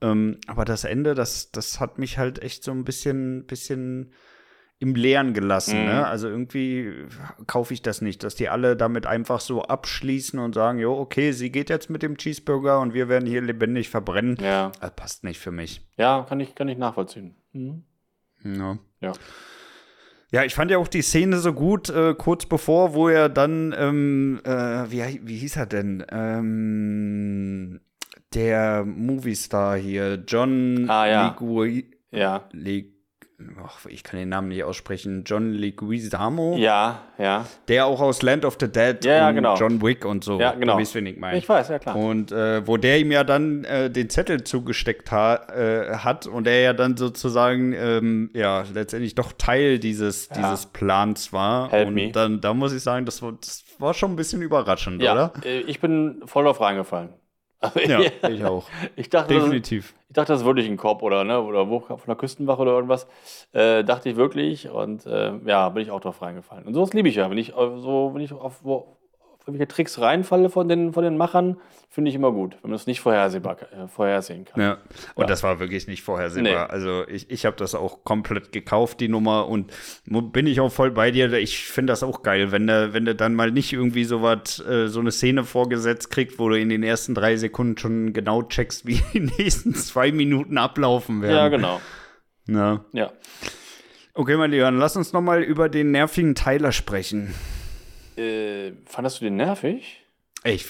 Ähm, 0.00 0.38
aber 0.46 0.64
das 0.64 0.84
Ende, 0.84 1.14
das, 1.16 1.50
das 1.50 1.80
hat 1.80 1.98
mich 1.98 2.18
halt 2.18 2.40
echt 2.40 2.62
so 2.62 2.70
ein 2.70 2.84
bisschen, 2.84 3.46
bisschen 3.46 4.12
im 4.80 4.94
Leeren 4.94 5.34
gelassen. 5.34 5.80
Mhm. 5.80 5.86
Ne? 5.86 6.06
Also 6.06 6.28
irgendwie 6.28 6.92
kaufe 7.46 7.74
ich 7.74 7.82
das 7.82 8.00
nicht, 8.00 8.22
dass 8.22 8.36
die 8.36 8.48
alle 8.48 8.76
damit 8.76 9.06
einfach 9.06 9.40
so 9.40 9.62
abschließen 9.62 10.38
und 10.38 10.54
sagen, 10.54 10.78
jo, 10.78 10.96
okay, 10.96 11.32
sie 11.32 11.50
geht 11.50 11.68
jetzt 11.68 11.90
mit 11.90 12.02
dem 12.02 12.16
Cheeseburger 12.16 12.78
und 12.80 12.94
wir 12.94 13.08
werden 13.08 13.26
hier 13.26 13.42
lebendig 13.42 13.88
verbrennen. 13.88 14.36
Ja, 14.40 14.70
Das 14.80 14.94
passt 14.94 15.24
nicht 15.24 15.40
für 15.40 15.50
mich. 15.50 15.84
ja 15.96 16.24
kann, 16.28 16.38
ich, 16.40 16.54
kann 16.54 16.68
ich 16.68 16.78
nachvollziehen. 16.78 17.34
Mhm. 17.52 17.82
Ja. 18.44 18.78
Ja. 19.00 19.12
Ja, 20.30 20.44
ich 20.44 20.54
fand 20.54 20.70
ja 20.70 20.76
auch 20.76 20.88
die 20.88 21.00
Szene 21.02 21.38
so 21.38 21.54
gut, 21.54 21.88
äh, 21.88 22.14
kurz 22.14 22.44
bevor, 22.44 22.92
wo 22.92 23.08
er 23.08 23.28
dann, 23.30 23.74
ähm, 23.76 24.40
äh, 24.44 24.50
wie, 24.90 25.20
wie 25.24 25.38
hieß 25.38 25.56
er 25.56 25.64
denn? 25.66 26.04
Ähm, 26.10 27.80
der 28.34 28.84
Movie-Star 28.84 29.76
hier, 29.78 30.22
John 30.28 30.84
Ah, 30.88 31.06
ja. 31.06 31.28
Legui 31.30 31.90
Ja, 32.10 32.44
Ach, 32.46 32.52
ich 33.88 34.02
kann 34.02 34.18
den 34.18 34.30
Namen 34.30 34.48
nicht 34.48 34.64
aussprechen. 34.64 35.22
John 35.24 35.52
Leguizamo, 35.52 36.56
ja, 36.56 37.02
ja. 37.18 37.46
der 37.68 37.86
auch 37.86 38.00
aus 38.00 38.22
Land 38.22 38.44
of 38.44 38.56
the 38.58 38.66
Dead 38.66 39.04
Ja, 39.04 39.12
ja, 39.12 39.28
und 39.28 39.36
genau. 39.36 39.56
John 39.56 39.80
Wick 39.80 40.04
und 40.04 40.24
so. 40.24 40.40
Ja, 40.40 40.52
genau. 40.52 40.74
Du 40.74 40.80
weißt, 40.80 40.94
wen 40.96 41.06
ich 41.06 41.18
meine. 41.18 41.38
Ich 41.38 41.48
weiß, 41.48 41.68
ja 41.68 41.78
klar. 41.78 41.94
Und 41.94 42.32
äh, 42.32 42.66
wo 42.66 42.76
der 42.76 42.98
ihm 42.98 43.12
ja 43.12 43.22
dann 43.22 43.62
äh, 43.64 43.90
den 43.90 44.10
Zettel 44.10 44.42
zugesteckt 44.42 45.12
ha 45.12 45.36
äh, 45.54 45.98
hat 45.98 46.26
und 46.26 46.48
er 46.48 46.60
ja 46.60 46.72
dann 46.72 46.96
sozusagen 46.96 47.72
ähm, 47.74 48.30
ja 48.34 48.64
letztendlich 48.74 49.14
doch 49.14 49.32
Teil 49.32 49.78
dieses, 49.78 50.28
dieses 50.30 50.66
Plans 50.66 51.32
war. 51.32 51.70
Help 51.70 51.88
und 51.88 51.94
me. 51.94 52.10
dann 52.10 52.40
da 52.40 52.54
muss 52.54 52.72
ich 52.72 52.82
sagen, 52.82 53.06
das 53.06 53.22
war, 53.22 53.32
das 53.40 53.64
war 53.78 53.94
schon 53.94 54.12
ein 54.12 54.16
bisschen 54.16 54.42
überraschend, 54.42 55.00
ja, 55.00 55.12
oder? 55.12 55.32
äh, 55.44 55.60
ich 55.60 55.80
bin 55.80 56.22
voll 56.26 56.44
drauf 56.44 56.60
reingefallen. 56.60 57.10
Also, 57.60 57.80
Ja, 57.80 58.00
ich 58.28 58.44
auch. 58.44 58.66
Ich 58.96 59.10
dachte, 59.10 59.34
das, 59.34 59.44
Definitiv. 59.44 59.94
ich 60.08 60.14
dachte, 60.14 60.32
das 60.32 60.40
ist 60.40 60.46
wirklich 60.46 60.66
ein 60.66 60.76
Korb 60.76 61.02
oder, 61.02 61.24
ne, 61.24 61.40
oder 61.40 61.68
wo, 61.68 61.80
von 61.80 61.98
der 62.06 62.16
Küstenwache 62.16 62.62
oder 62.62 62.72
irgendwas. 62.72 63.06
Äh, 63.52 63.84
dachte 63.84 64.10
ich 64.10 64.16
wirklich 64.16 64.68
und 64.68 65.06
äh, 65.06 65.32
ja, 65.44 65.68
bin 65.70 65.82
ich 65.82 65.90
auch 65.90 66.00
drauf 66.00 66.22
reingefallen. 66.22 66.66
Und 66.66 66.74
sowas 66.74 66.92
liebe 66.92 67.08
ich 67.08 67.16
ja, 67.16 67.30
wenn 67.30 67.38
ich 67.38 67.50
äh, 67.50 67.78
so, 67.78 68.10
wenn 68.14 68.22
ich 68.22 68.32
auf, 68.32 68.60
wo, 68.62 68.97
irgendwelche 69.48 69.68
Tricks 69.68 70.00
reinfalle 70.00 70.50
von 70.50 70.68
den, 70.68 70.92
von 70.92 71.02
den 71.02 71.16
Machern, 71.16 71.56
finde 71.88 72.10
ich 72.10 72.14
immer 72.14 72.30
gut, 72.32 72.52
wenn 72.62 72.70
man 72.70 72.72
das 72.72 72.86
nicht 72.86 73.00
vorhersehbar, 73.00 73.56
äh, 73.72 73.88
vorhersehen 73.88 74.44
kann. 74.44 74.60
Ja. 74.60 74.78
Und 75.14 75.22
ja. 75.22 75.26
das 75.26 75.42
war 75.42 75.58
wirklich 75.58 75.88
nicht 75.88 76.02
vorhersehbar. 76.02 76.66
Nee. 76.66 76.72
Also 76.72 77.08
ich, 77.08 77.30
ich 77.30 77.46
habe 77.46 77.56
das 77.56 77.74
auch 77.74 78.04
komplett 78.04 78.52
gekauft, 78.52 79.00
die 79.00 79.08
Nummer, 79.08 79.48
und 79.48 79.72
bin 80.04 80.46
ich 80.46 80.60
auch 80.60 80.70
voll 80.70 80.90
bei 80.90 81.10
dir. 81.10 81.32
Ich 81.32 81.66
finde 81.66 81.92
das 81.92 82.02
auch 82.02 82.22
geil, 82.22 82.52
wenn 82.52 82.66
du, 82.66 82.92
wenn 82.92 83.06
du 83.06 83.14
dann 83.14 83.34
mal 83.34 83.50
nicht 83.50 83.72
irgendwie 83.72 84.04
so 84.04 84.22
was, 84.22 84.60
äh, 84.60 84.88
so 84.88 85.00
eine 85.00 85.10
Szene 85.10 85.44
vorgesetzt 85.44 86.10
kriegst, 86.10 86.38
wo 86.38 86.50
du 86.50 86.58
in 86.58 86.68
den 86.68 86.82
ersten 86.82 87.14
drei 87.14 87.36
Sekunden 87.36 87.78
schon 87.78 88.12
genau 88.12 88.42
checkst, 88.42 88.86
wie 88.86 89.00
die 89.14 89.20
nächsten 89.20 89.74
zwei 89.74 90.12
Minuten 90.12 90.58
ablaufen 90.58 91.22
werden. 91.22 91.36
Ja, 91.36 91.48
genau. 91.48 91.80
Na. 92.46 92.84
Ja. 92.92 93.10
Okay, 94.12 94.36
mein 94.36 94.50
Lieber, 94.50 94.70
lass 94.70 94.96
uns 94.96 95.12
noch 95.12 95.20
mal 95.20 95.42
über 95.42 95.68
den 95.68 95.90
nervigen 95.92 96.34
Tyler 96.34 96.72
sprechen. 96.72 97.34
Äh, 98.18 98.72
fandest 98.84 99.20
du 99.20 99.24
den 99.24 99.36
nervig? 99.36 100.04
Ey, 100.44 100.60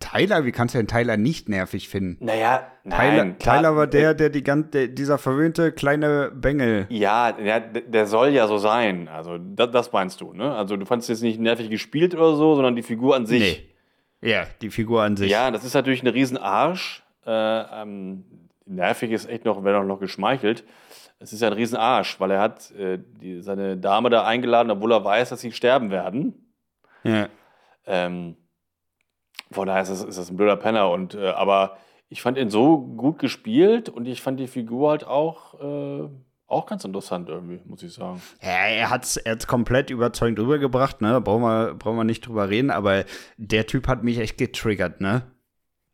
Tyler, 0.00 0.44
wie 0.44 0.52
kannst 0.52 0.74
du 0.74 0.78
denn 0.78 0.86
Tyler 0.88 1.16
nicht 1.16 1.48
nervig 1.48 1.88
finden? 1.88 2.24
Naja, 2.24 2.66
Tyler, 2.84 3.24
nein. 3.24 3.38
Klar, 3.38 3.56
Tyler 3.58 3.76
war 3.76 3.86
der, 3.86 4.14
der 4.14 4.30
die 4.30 4.42
ganze, 4.42 4.88
dieser 4.88 5.18
verwöhnte 5.18 5.70
kleine 5.70 6.32
Bengel. 6.34 6.86
Ja, 6.88 7.32
der, 7.32 7.60
der 7.60 8.06
soll 8.06 8.30
ja 8.30 8.46
so 8.46 8.58
sein. 8.58 9.06
Also, 9.08 9.36
das, 9.38 9.70
das, 9.70 9.92
meinst 9.92 10.20
du, 10.20 10.32
ne? 10.32 10.54
Also, 10.54 10.76
du 10.76 10.86
fandest 10.86 11.10
jetzt 11.10 11.22
nicht 11.22 11.38
nervig 11.38 11.68
gespielt 11.68 12.14
oder 12.14 12.36
so, 12.36 12.54
sondern 12.54 12.74
die 12.74 12.82
Figur 12.82 13.16
an 13.16 13.26
sich. 13.26 13.68
Nee. 14.20 14.30
Ja, 14.30 14.46
die 14.62 14.70
Figur 14.70 15.02
an 15.02 15.16
sich. 15.16 15.30
Ja, 15.30 15.50
das 15.50 15.64
ist 15.64 15.74
natürlich 15.74 16.02
ein 16.02 16.08
Riesenarsch. 16.08 17.02
Äh, 17.26 17.30
ähm, 17.30 18.24
nervig 18.64 19.10
ist 19.12 19.28
echt 19.28 19.44
noch, 19.44 19.62
wenn 19.62 19.74
auch 19.74 19.84
noch 19.84 20.00
geschmeichelt 20.00 20.64
es 21.20 21.32
ist 21.32 21.40
ja 21.40 21.48
ein 21.48 21.54
Riesenarsch, 21.54 22.20
weil 22.20 22.30
er 22.30 22.40
hat 22.40 22.70
äh, 22.72 22.98
die, 23.20 23.42
seine 23.42 23.76
Dame 23.76 24.10
da 24.10 24.24
eingeladen, 24.24 24.70
obwohl 24.70 24.92
er 24.92 25.04
weiß, 25.04 25.30
dass 25.30 25.40
sie 25.40 25.52
sterben 25.52 25.90
werden. 25.90 26.34
Ja. 27.04 27.28
Ähm, 27.86 28.36
von 29.50 29.66
daher 29.66 29.82
ist 29.82 29.90
das, 29.90 30.04
ist 30.04 30.18
das 30.18 30.30
ein 30.30 30.36
blöder 30.36 30.56
Penner. 30.56 30.90
Und, 30.90 31.14
äh, 31.14 31.28
aber 31.28 31.78
ich 32.08 32.22
fand 32.22 32.38
ihn 32.38 32.50
so 32.50 32.78
gut 32.78 33.18
gespielt 33.18 33.88
und 33.88 34.06
ich 34.06 34.22
fand 34.22 34.40
die 34.40 34.46
Figur 34.46 34.90
halt 34.90 35.04
auch, 35.06 35.60
äh, 35.60 36.08
auch 36.46 36.66
ganz 36.66 36.84
interessant 36.84 37.28
irgendwie, 37.28 37.60
muss 37.66 37.82
ich 37.82 37.92
sagen. 37.92 38.22
Ja, 38.40 38.66
er 38.68 38.90
hat 38.90 39.04
es 39.04 39.16
er 39.18 39.36
komplett 39.38 39.90
überzeugend 39.90 40.38
rübergebracht, 40.38 41.02
ne? 41.02 41.20
Brauchen 41.20 41.42
wir, 41.42 41.74
brauchen 41.74 41.96
wir 41.96 42.04
nicht 42.04 42.26
drüber 42.26 42.48
reden, 42.48 42.70
aber 42.70 43.04
der 43.36 43.66
Typ 43.66 43.86
hat 43.86 44.02
mich 44.02 44.18
echt 44.18 44.38
getriggert, 44.38 45.00
ne? 45.00 45.30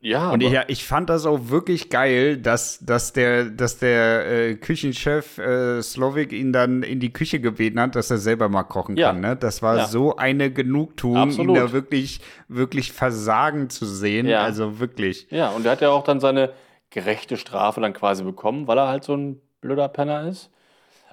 Ja. 0.04 0.32
Und 0.32 0.42
ich, 0.42 0.54
ich 0.66 0.84
fand 0.84 1.08
das 1.08 1.24
auch 1.24 1.48
wirklich 1.48 1.88
geil, 1.88 2.36
dass, 2.36 2.78
dass 2.84 3.14
der, 3.14 3.46
dass 3.46 3.78
der 3.78 4.26
äh, 4.26 4.54
Küchenchef 4.54 5.38
äh, 5.38 5.80
Slovik 5.80 6.30
ihn 6.30 6.52
dann 6.52 6.82
in 6.82 7.00
die 7.00 7.10
Küche 7.10 7.40
gebeten 7.40 7.80
hat, 7.80 7.96
dass 7.96 8.10
er 8.10 8.18
selber 8.18 8.50
mal 8.50 8.64
kochen 8.64 8.98
ja. 8.98 9.08
kann. 9.08 9.22
Ne? 9.22 9.34
Das 9.34 9.62
war 9.62 9.78
ja. 9.78 9.86
so 9.86 10.16
eine 10.16 10.52
Genugtuung, 10.52 11.16
Absolut. 11.16 11.56
ihn 11.56 11.62
da 11.62 11.72
wirklich, 11.72 12.20
wirklich 12.48 12.92
versagen 12.92 13.70
zu 13.70 13.86
sehen. 13.86 14.26
Ja. 14.26 14.42
Also 14.42 14.78
wirklich. 14.78 15.26
Ja, 15.30 15.48
und 15.48 15.64
er 15.64 15.72
hat 15.72 15.80
ja 15.80 15.88
auch 15.88 16.04
dann 16.04 16.20
seine 16.20 16.52
gerechte 16.90 17.38
Strafe 17.38 17.80
dann 17.80 17.94
quasi 17.94 18.24
bekommen, 18.24 18.66
weil 18.66 18.76
er 18.76 18.88
halt 18.88 19.04
so 19.04 19.16
ein 19.16 19.40
blöder 19.62 19.88
Penner 19.88 20.28
ist. 20.28 20.50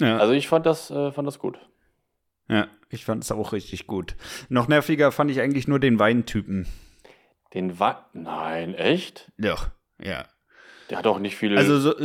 Ja. 0.01 0.17
Also 0.17 0.33
ich 0.33 0.49
fand 0.49 0.65
das, 0.65 0.91
äh, 0.91 1.13
fand 1.13 1.25
das 1.29 1.39
gut. 1.39 1.59
Ja, 2.49 2.67
ich 2.89 3.05
fand 3.05 3.23
es 3.23 3.31
auch 3.31 3.53
richtig 3.53 3.87
gut. 3.87 4.17
Noch 4.49 4.67
nerviger 4.67 5.13
fand 5.13 5.31
ich 5.31 5.39
eigentlich 5.39 5.69
nur 5.69 5.79
den 5.79 5.97
Weintypen. 5.97 6.67
Den 7.53 7.79
Wein. 7.79 7.95
Nein, 8.13 8.75
echt? 8.75 9.31
Doch, 9.37 9.69
ja. 9.99 10.25
Der 10.89 10.97
hat 10.97 11.07
auch 11.07 11.19
nicht 11.19 11.35
viele. 11.35 11.57
Also 11.57 11.79
so, 11.79 11.95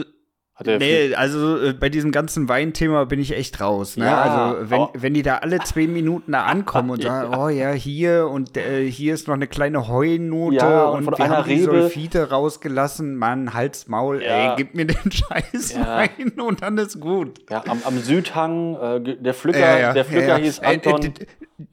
äh, 0.64 0.78
nee, 0.78 1.14
also 1.14 1.60
äh, 1.60 1.72
bei 1.74 1.90
diesem 1.90 2.12
ganzen 2.12 2.48
Weinthema 2.48 3.04
bin 3.04 3.20
ich 3.20 3.36
echt 3.36 3.60
raus. 3.60 3.98
Ne? 3.98 4.06
Ja, 4.06 4.22
also 4.22 4.70
wenn, 4.70 4.88
wenn 4.94 5.14
die 5.14 5.22
da 5.22 5.36
alle 5.38 5.58
zwei 5.58 5.86
Minuten 5.86 6.32
da 6.32 6.44
ankommen 6.44 6.90
und 6.90 7.02
sagen, 7.02 7.32
ja. 7.32 7.38
oh 7.38 7.48
ja, 7.50 7.72
hier 7.72 8.28
und 8.28 8.56
äh, 8.56 8.90
hier 8.90 9.12
ist 9.12 9.28
noch 9.28 9.34
eine 9.34 9.48
kleine 9.48 9.86
Heunote 9.88 10.56
ja, 10.56 10.84
und, 10.86 11.06
und 11.06 11.18
wir 11.18 11.28
haben 11.28 11.46
die 11.46 11.60
Sulfite 11.60 12.30
rausgelassen, 12.30 13.16
Mann, 13.16 13.52
Hals, 13.52 13.86
Maul, 13.88 14.22
ey, 14.22 14.54
gib 14.56 14.74
mir 14.74 14.86
den 14.86 14.96
Scheiß 15.12 15.78
Wein 15.78 16.40
und 16.40 16.62
dann 16.62 16.78
ist 16.78 17.00
gut. 17.00 17.38
Ja, 17.50 17.62
am, 17.68 17.82
am 17.84 17.98
Südhang, 17.98 18.76
äh, 18.76 19.16
der 19.16 19.34
Flücker, 19.34 19.92
der 19.92 20.04
Flücker 20.06 20.38
hieß 20.38 20.60
äh, 20.60 20.66
Anton. 20.66 21.02
Äh, 21.02 21.10
die, 21.10 21.26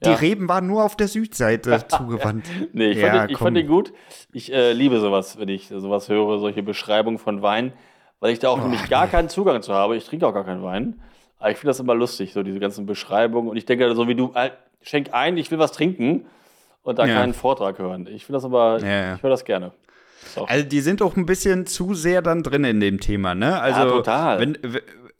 die 0.04 0.10
Reben 0.10 0.46
waren 0.46 0.66
nur 0.66 0.84
auf 0.84 0.94
der 0.94 1.08
Südseite 1.08 1.84
zugewandt. 1.88 2.44
nee, 2.74 2.90
ich, 2.90 3.00
fand, 3.00 3.14
den, 3.14 3.30
ich 3.30 3.38
fand 3.38 3.56
den 3.56 3.66
gut. 3.66 3.94
Ich 4.32 4.48
liebe 4.48 5.00
sowas, 5.00 5.38
wenn 5.38 5.48
ich 5.48 5.68
sowas 5.68 6.10
höre, 6.10 6.38
solche 6.38 6.62
Beschreibungen 6.62 7.18
von 7.18 7.40
Wein 7.40 7.72
weil 8.20 8.32
ich 8.32 8.38
da 8.38 8.48
auch 8.48 8.58
oh, 8.58 8.62
nämlich 8.62 8.88
gar 8.88 9.06
keinen 9.06 9.28
Zugang 9.28 9.62
zu 9.62 9.72
habe. 9.72 9.96
Ich 9.96 10.04
trinke 10.04 10.26
auch 10.26 10.34
gar 10.34 10.44
keinen 10.44 10.62
Wein. 10.62 11.00
Aber 11.38 11.50
ich 11.50 11.58
finde 11.58 11.70
das 11.70 11.80
immer 11.80 11.94
lustig, 11.94 12.32
so 12.32 12.42
diese 12.42 12.58
ganzen 12.58 12.86
Beschreibungen. 12.86 13.48
Und 13.50 13.56
ich 13.56 13.66
denke, 13.66 13.94
so 13.94 14.08
wie 14.08 14.14
du, 14.14 14.32
äh, 14.34 14.50
schenk 14.82 15.12
ein, 15.12 15.36
ich 15.36 15.50
will 15.50 15.58
was 15.58 15.72
trinken 15.72 16.26
und 16.82 16.98
da 16.98 17.06
ja. 17.06 17.14
keinen 17.14 17.34
Vortrag 17.34 17.78
hören. 17.78 18.06
Ich 18.06 18.24
finde 18.24 18.36
das 18.36 18.44
aber, 18.44 18.78
ja, 18.80 18.86
ja. 18.86 19.14
ich 19.16 19.22
höre 19.22 19.30
das 19.30 19.44
gerne. 19.44 19.72
So. 20.34 20.44
Also 20.46 20.64
die 20.64 20.80
sind 20.80 21.02
auch 21.02 21.16
ein 21.16 21.26
bisschen 21.26 21.66
zu 21.66 21.94
sehr 21.94 22.22
dann 22.22 22.42
drin 22.42 22.64
in 22.64 22.80
dem 22.80 22.98
Thema, 23.00 23.34
ne? 23.34 23.60
Also 23.60 23.80
ja, 23.80 23.86
total. 23.88 24.40
Wenn, 24.40 24.58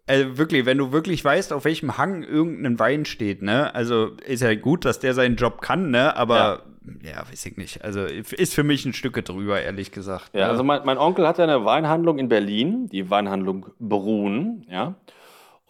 äh, 0.06 0.24
wirklich, 0.36 0.66
wenn 0.66 0.78
du 0.78 0.92
wirklich 0.92 1.24
weißt, 1.24 1.52
auf 1.52 1.64
welchem 1.64 1.96
Hang 1.96 2.22
irgendein 2.22 2.78
Wein 2.78 3.04
steht, 3.04 3.42
ne? 3.42 3.74
Also 3.74 4.12
ist 4.26 4.42
ja 4.42 4.54
gut, 4.54 4.84
dass 4.84 4.98
der 4.98 5.14
seinen 5.14 5.36
Job 5.36 5.60
kann, 5.62 5.90
ne? 5.90 6.16
Aber 6.16 6.62
ja, 7.02 7.26
weiß 7.28 7.46
ich 7.46 7.56
nicht. 7.56 7.82
Also 7.82 8.04
ist 8.04 8.54
für 8.54 8.64
mich 8.64 8.84
ein 8.84 8.92
Stück 8.92 9.22
drüber, 9.24 9.62
ehrlich 9.62 9.90
gesagt. 9.90 10.34
Ja, 10.34 10.46
ne? 10.46 10.50
also 10.50 10.62
mein, 10.62 10.84
mein 10.84 10.98
Onkel 10.98 11.26
hatte 11.26 11.42
eine 11.42 11.64
Weinhandlung 11.64 12.18
in 12.18 12.28
Berlin, 12.28 12.88
die 12.88 13.08
Weinhandlung 13.10 13.66
Brun, 13.78 14.66
ja. 14.68 14.94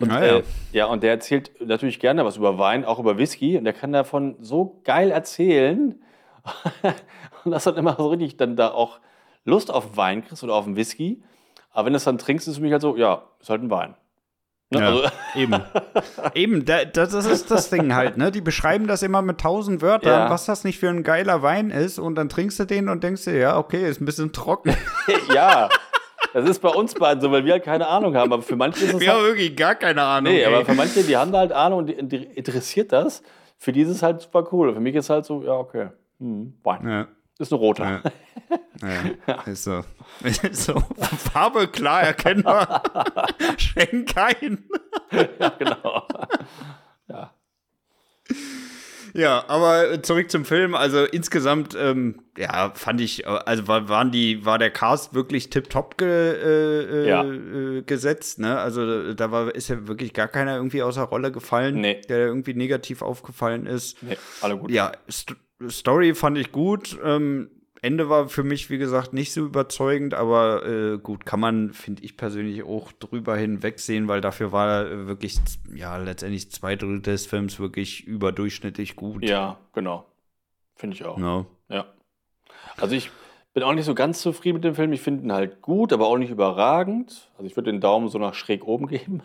Und, 0.00 0.10
ah, 0.10 0.24
ja. 0.24 0.36
Äh, 0.38 0.42
ja, 0.72 0.86
und 0.86 1.04
der 1.04 1.12
erzählt 1.12 1.52
natürlich 1.60 2.00
gerne 2.00 2.24
was 2.24 2.36
über 2.36 2.58
Wein, 2.58 2.84
auch 2.84 2.98
über 2.98 3.16
Whisky. 3.16 3.56
Und 3.56 3.64
der 3.64 3.72
kann 3.72 3.92
davon 3.92 4.36
so 4.40 4.80
geil 4.84 5.12
erzählen. 5.12 6.02
und 7.44 7.52
das 7.52 7.66
hat 7.66 7.76
immer 7.76 7.94
so 7.96 8.08
richtig 8.08 8.36
dann 8.36 8.56
da 8.56 8.72
auch 8.72 8.98
Lust 9.44 9.72
auf 9.72 9.96
Wein 9.96 10.24
kriegst 10.24 10.42
oder 10.42 10.54
auf 10.54 10.66
einen 10.66 10.74
Whisky. 10.74 11.22
Aber 11.70 11.86
wenn 11.86 11.92
du 11.92 11.98
es 11.98 12.04
dann 12.04 12.18
trinkst, 12.18 12.48
ist 12.48 12.52
es 12.52 12.56
für 12.56 12.62
mich 12.62 12.72
halt 12.72 12.82
so, 12.82 12.96
ja, 12.96 13.22
ist 13.40 13.50
halt 13.50 13.62
ein 13.62 13.70
Wein. 13.70 13.94
Ne? 14.74 14.80
Ja, 14.80 14.86
also. 14.88 15.08
eben. 15.34 15.62
eben, 16.34 16.64
da, 16.64 16.84
das 16.84 17.12
ist 17.12 17.50
das 17.50 17.70
Ding 17.70 17.94
halt, 17.94 18.16
ne? 18.16 18.30
Die 18.30 18.40
beschreiben 18.40 18.86
das 18.86 19.02
immer 19.02 19.22
mit 19.22 19.40
tausend 19.40 19.82
Wörtern, 19.82 20.26
ja. 20.26 20.30
was 20.30 20.46
das 20.46 20.64
nicht 20.64 20.78
für 20.78 20.88
ein 20.88 21.02
geiler 21.02 21.42
Wein 21.42 21.70
ist, 21.70 21.98
und 21.98 22.16
dann 22.16 22.28
trinkst 22.28 22.58
du 22.58 22.64
den 22.64 22.88
und 22.88 23.02
denkst 23.04 23.24
dir, 23.24 23.36
ja, 23.36 23.58
okay, 23.58 23.88
ist 23.88 24.00
ein 24.00 24.04
bisschen 24.04 24.32
trocken. 24.32 24.76
ja. 25.34 25.68
Das 26.32 26.48
ist 26.48 26.60
bei 26.60 26.68
uns 26.68 26.94
beiden 26.94 27.20
so, 27.20 27.30
weil 27.30 27.44
wir 27.44 27.52
halt 27.52 27.64
keine 27.64 27.86
Ahnung 27.86 28.16
haben. 28.16 28.32
Aber 28.32 28.42
für 28.42 28.56
manche 28.56 28.84
ist 28.84 28.94
es. 28.94 29.00
Wir 29.00 29.10
halt, 29.10 29.18
haben 29.20 29.26
wirklich 29.26 29.56
gar 29.56 29.76
keine 29.76 30.02
Ahnung. 30.02 30.32
Nee, 30.32 30.40
ey. 30.40 30.46
aber 30.46 30.64
für 30.64 30.74
manche, 30.74 31.04
die 31.04 31.16
haben 31.16 31.30
da 31.30 31.38
halt 31.38 31.52
Ahnung 31.52 31.80
und 31.80 31.86
die, 31.86 32.08
die 32.08 32.24
interessiert 32.24 32.92
das. 32.92 33.22
Für 33.56 33.70
die 33.72 33.82
ist 33.82 33.88
es 33.88 34.02
halt 34.02 34.22
super 34.22 34.48
cool. 34.50 34.74
Für 34.74 34.80
mich 34.80 34.96
ist 34.96 35.04
es 35.04 35.10
halt 35.10 35.24
so, 35.24 35.44
ja, 35.44 35.52
okay. 35.52 35.90
Hm, 36.18 36.54
Wein. 36.64 36.88
Ja. 36.88 37.08
Ist 37.38 37.52
ein 37.52 37.58
roter. 37.58 38.02
Ja. 38.82 39.02
ja. 39.26 39.40
Ist 39.42 39.64
so. 39.64 39.84
Ist 40.22 40.56
so. 40.56 40.74
Farbe 41.32 41.68
klar 41.68 42.02
erkennbar. 42.02 42.82
Schenk 43.56 44.14
ein. 44.16 44.64
ja, 45.40 45.48
genau. 45.50 46.06
Ja. 47.08 47.32
Ja, 49.14 49.44
aber 49.46 50.02
zurück 50.02 50.28
zum 50.30 50.44
Film. 50.44 50.74
Also 50.74 51.04
insgesamt, 51.04 51.76
ähm, 51.78 52.20
ja, 52.36 52.72
fand 52.74 53.00
ich, 53.00 53.26
also 53.26 53.68
war, 53.68 53.88
waren 53.88 54.10
die, 54.10 54.44
war 54.44 54.58
der 54.58 54.70
Cast 54.70 55.14
wirklich 55.14 55.50
tipptopp 55.50 55.96
ge, 55.96 56.08
äh, 56.08 57.08
ja. 57.08 57.24
äh, 57.24 57.82
gesetzt, 57.82 58.40
ne? 58.40 58.58
Also 58.58 59.14
da 59.14 59.30
war, 59.30 59.54
ist 59.54 59.68
ja 59.68 59.86
wirklich 59.86 60.12
gar 60.14 60.26
keiner 60.26 60.56
irgendwie 60.56 60.82
außer 60.82 61.04
Rolle 61.04 61.30
gefallen, 61.30 61.80
nee. 61.80 62.00
der 62.08 62.26
irgendwie 62.26 62.54
negativ 62.54 63.02
aufgefallen 63.02 63.66
ist. 63.66 64.02
Nee, 64.02 64.18
alle 64.42 64.58
gut. 64.58 64.70
Ja, 64.72 64.92
St 65.08 65.36
Story 65.68 66.14
fand 66.14 66.38
ich 66.38 66.52
gut. 66.52 66.98
Ähm, 67.02 67.50
Ende 67.84 68.08
war 68.08 68.28
für 68.28 68.44
mich, 68.44 68.70
wie 68.70 68.78
gesagt, 68.78 69.12
nicht 69.12 69.32
so 69.34 69.44
überzeugend, 69.44 70.14
aber 70.14 70.64
äh, 70.64 70.98
gut, 70.98 71.26
kann 71.26 71.38
man, 71.38 71.74
finde 71.74 72.02
ich 72.02 72.16
persönlich, 72.16 72.62
auch 72.62 72.92
drüber 72.92 73.36
hinwegsehen, 73.36 74.08
weil 74.08 74.22
dafür 74.22 74.52
war 74.52 74.86
äh, 74.86 75.06
wirklich, 75.06 75.38
ja, 75.74 75.96
letztendlich 75.98 76.50
zwei 76.50 76.76
Drittel 76.76 77.02
des 77.02 77.26
Films 77.26 77.60
wirklich 77.60 78.06
überdurchschnittlich 78.06 78.96
gut. 78.96 79.22
Ja, 79.22 79.58
genau. 79.74 80.06
Finde 80.76 80.96
ich 80.96 81.04
auch. 81.04 81.18
No. 81.18 81.44
Ja. 81.68 81.84
Also 82.78 82.94
ich 82.94 83.10
bin 83.52 83.62
auch 83.62 83.74
nicht 83.74 83.84
so 83.84 83.94
ganz 83.94 84.22
zufrieden 84.22 84.56
mit 84.56 84.64
dem 84.64 84.74
Film. 84.74 84.92
Ich 84.94 85.02
finde 85.02 85.24
ihn 85.24 85.32
halt 85.32 85.60
gut, 85.60 85.92
aber 85.92 86.06
auch 86.06 86.16
nicht 86.16 86.30
überragend. 86.30 87.30
Also 87.34 87.44
ich 87.44 87.54
würde 87.54 87.70
den 87.70 87.82
Daumen 87.82 88.08
so 88.08 88.18
nach 88.18 88.32
schräg 88.32 88.66
oben 88.66 88.86
geben. 88.86 89.22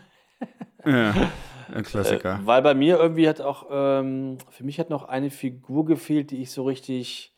ja. 0.85 1.13
Ein 1.73 1.83
Klassiker. 1.83 2.39
Äh, 2.41 2.45
weil 2.45 2.61
bei 2.61 2.73
mir 2.73 2.99
irgendwie 2.99 3.27
hat 3.27 3.41
auch, 3.41 3.67
ähm, 3.71 4.37
für 4.49 4.63
mich 4.63 4.79
hat 4.79 4.89
noch 4.89 5.07
eine 5.07 5.29
Figur 5.29 5.85
gefehlt, 5.85 6.31
die 6.31 6.41
ich 6.41 6.51
so 6.51 6.63
richtig 6.63 7.33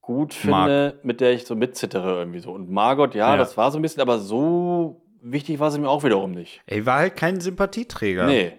gut 0.00 0.34
finde, 0.34 0.92
Mark. 0.94 1.04
mit 1.04 1.20
der 1.20 1.32
ich 1.32 1.46
so 1.46 1.54
mitzittere 1.54 2.18
irgendwie 2.18 2.40
so. 2.40 2.52
Und 2.52 2.70
Margot, 2.70 3.14
ja, 3.14 3.30
ja, 3.30 3.36
das 3.36 3.56
war 3.56 3.70
so 3.70 3.78
ein 3.78 3.82
bisschen, 3.82 4.02
aber 4.02 4.18
so 4.18 5.02
wichtig 5.22 5.60
war 5.60 5.70
sie 5.70 5.78
mir 5.78 5.88
auch 5.88 6.04
wiederum 6.04 6.32
nicht. 6.32 6.62
Ey, 6.66 6.84
war 6.86 6.98
halt 6.98 7.16
kein 7.16 7.40
Sympathieträger. 7.40 8.26
Nee. 8.26 8.52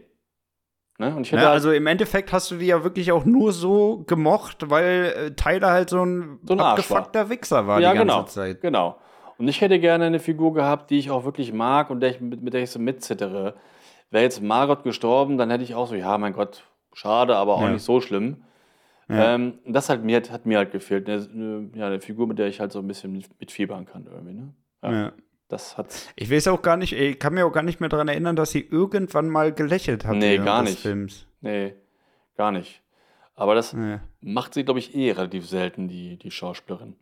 Ne? 0.98 1.16
Und 1.16 1.24
ich 1.24 1.32
ja, 1.32 1.40
halt 1.40 1.48
also 1.50 1.72
im 1.72 1.88
Endeffekt 1.88 2.32
hast 2.32 2.52
du 2.52 2.58
die 2.58 2.68
ja 2.68 2.84
wirklich 2.84 3.12
auch 3.12 3.26
nur 3.26 3.54
so 3.54 4.04
gemocht, 4.06 4.70
weil 4.70 5.14
äh, 5.18 5.32
Tyler 5.32 5.72
halt 5.72 5.90
so 5.90 6.06
ein, 6.06 6.40
so 6.44 6.54
ein 6.54 6.60
abgefuckter 6.60 7.22
war. 7.22 7.30
Wichser 7.30 7.68
war 7.68 7.82
ja, 7.82 7.92
die 7.92 7.98
ganze 7.98 8.14
genau, 8.14 8.24
Zeit. 8.26 8.62
Genau. 8.62 8.98
Und 9.40 9.48
ich 9.48 9.60
hätte 9.62 9.80
gerne 9.80 10.06
eine 10.06 10.20
Figur 10.20 10.54
gehabt, 10.54 10.92
die 10.92 11.00
ich 11.00 11.10
auch 11.10 11.26
wirklich 11.26 11.52
mag 11.52 11.90
und 11.90 12.02
der 12.02 12.12
ich, 12.12 12.22
mit, 12.22 12.44
mit 12.44 12.54
der 12.54 12.62
ich 12.62 12.70
so 12.70 12.78
mitzittere. 12.78 13.56
Wäre 14.12 14.24
jetzt 14.24 14.42
Margot 14.42 14.84
gestorben, 14.84 15.38
dann 15.38 15.50
hätte 15.50 15.64
ich 15.64 15.74
auch 15.74 15.88
so, 15.88 15.96
ja, 15.96 16.18
mein 16.18 16.34
Gott, 16.34 16.64
schade, 16.94 17.36
aber 17.36 17.56
auch 17.56 17.62
ja. 17.62 17.72
nicht 17.72 17.84
so 17.84 18.02
schlimm. 18.02 18.44
Ja. 19.10 19.36
Ähm, 19.36 19.60
das 19.66 19.90
halt 19.90 20.04
mir, 20.04 20.22
hat 20.30 20.46
mir 20.46 20.58
halt 20.58 20.72
gefehlt. 20.72 21.10
Eine, 21.10 21.28
eine, 21.34 21.70
ja, 21.74 21.88
eine 21.88 22.00
Figur, 22.00 22.28
mit 22.28 22.38
der 22.38 22.48
ich 22.48 22.60
halt 22.60 22.72
so 22.72 22.80
ein 22.80 22.88
bisschen 22.88 23.12
mitfiebern 23.40 23.86
kann 23.86 24.06
irgendwie, 24.06 24.34
ne? 24.34 24.54
Ja. 24.84 24.92
ja. 24.92 25.12
Das 25.48 25.78
hat's. 25.78 26.08
Ich 26.16 26.32
weiß 26.32 26.48
auch 26.48 26.62
gar 26.62 26.78
nicht, 26.78 26.94
ich 26.94 27.20
kann 27.20 27.34
mir 27.34 27.46
auch 27.46 27.52
gar 27.52 27.64
nicht 27.64 27.82
mehr 27.82 27.90
daran 27.90 28.08
erinnern, 28.08 28.38
dass 28.38 28.52
sie 28.52 28.62
irgendwann 28.62 29.30
mal 29.30 29.52
gelächelt 29.52 30.06
hat. 30.06 30.16
Nee, 30.16 30.38
gar 30.38 30.64
nicht. 30.64 30.80
Films. 30.80 31.26
Nee, 31.42 31.74
gar 32.38 32.54
nicht. 32.54 32.82
Aber 33.36 33.54
das 33.54 33.74
nee. 33.74 34.00
macht 34.22 34.54
sie, 34.54 34.64
glaube 34.64 34.80
ich, 34.80 34.96
eh 34.96 35.12
relativ 35.12 35.46
selten, 35.46 35.90
die, 35.90 36.18
die 36.18 36.32
Schauspielerin. 36.32 36.96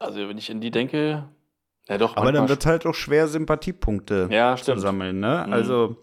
Also, 0.00 0.28
wenn 0.28 0.38
ich 0.38 0.50
an 0.50 0.60
die 0.60 0.72
denke, 0.72 1.28
ja 1.88 1.98
doch. 1.98 2.16
Aber 2.16 2.32
dann 2.32 2.48
wird 2.48 2.60
es 2.60 2.66
halt 2.66 2.84
auch 2.84 2.94
schwer, 2.94 3.28
Sympathiepunkte 3.28 4.28
ja, 4.30 4.56
zu 4.56 4.76
sammeln, 4.76 5.20
ne? 5.20 5.44
Mhm. 5.46 5.52
Also, 5.52 5.96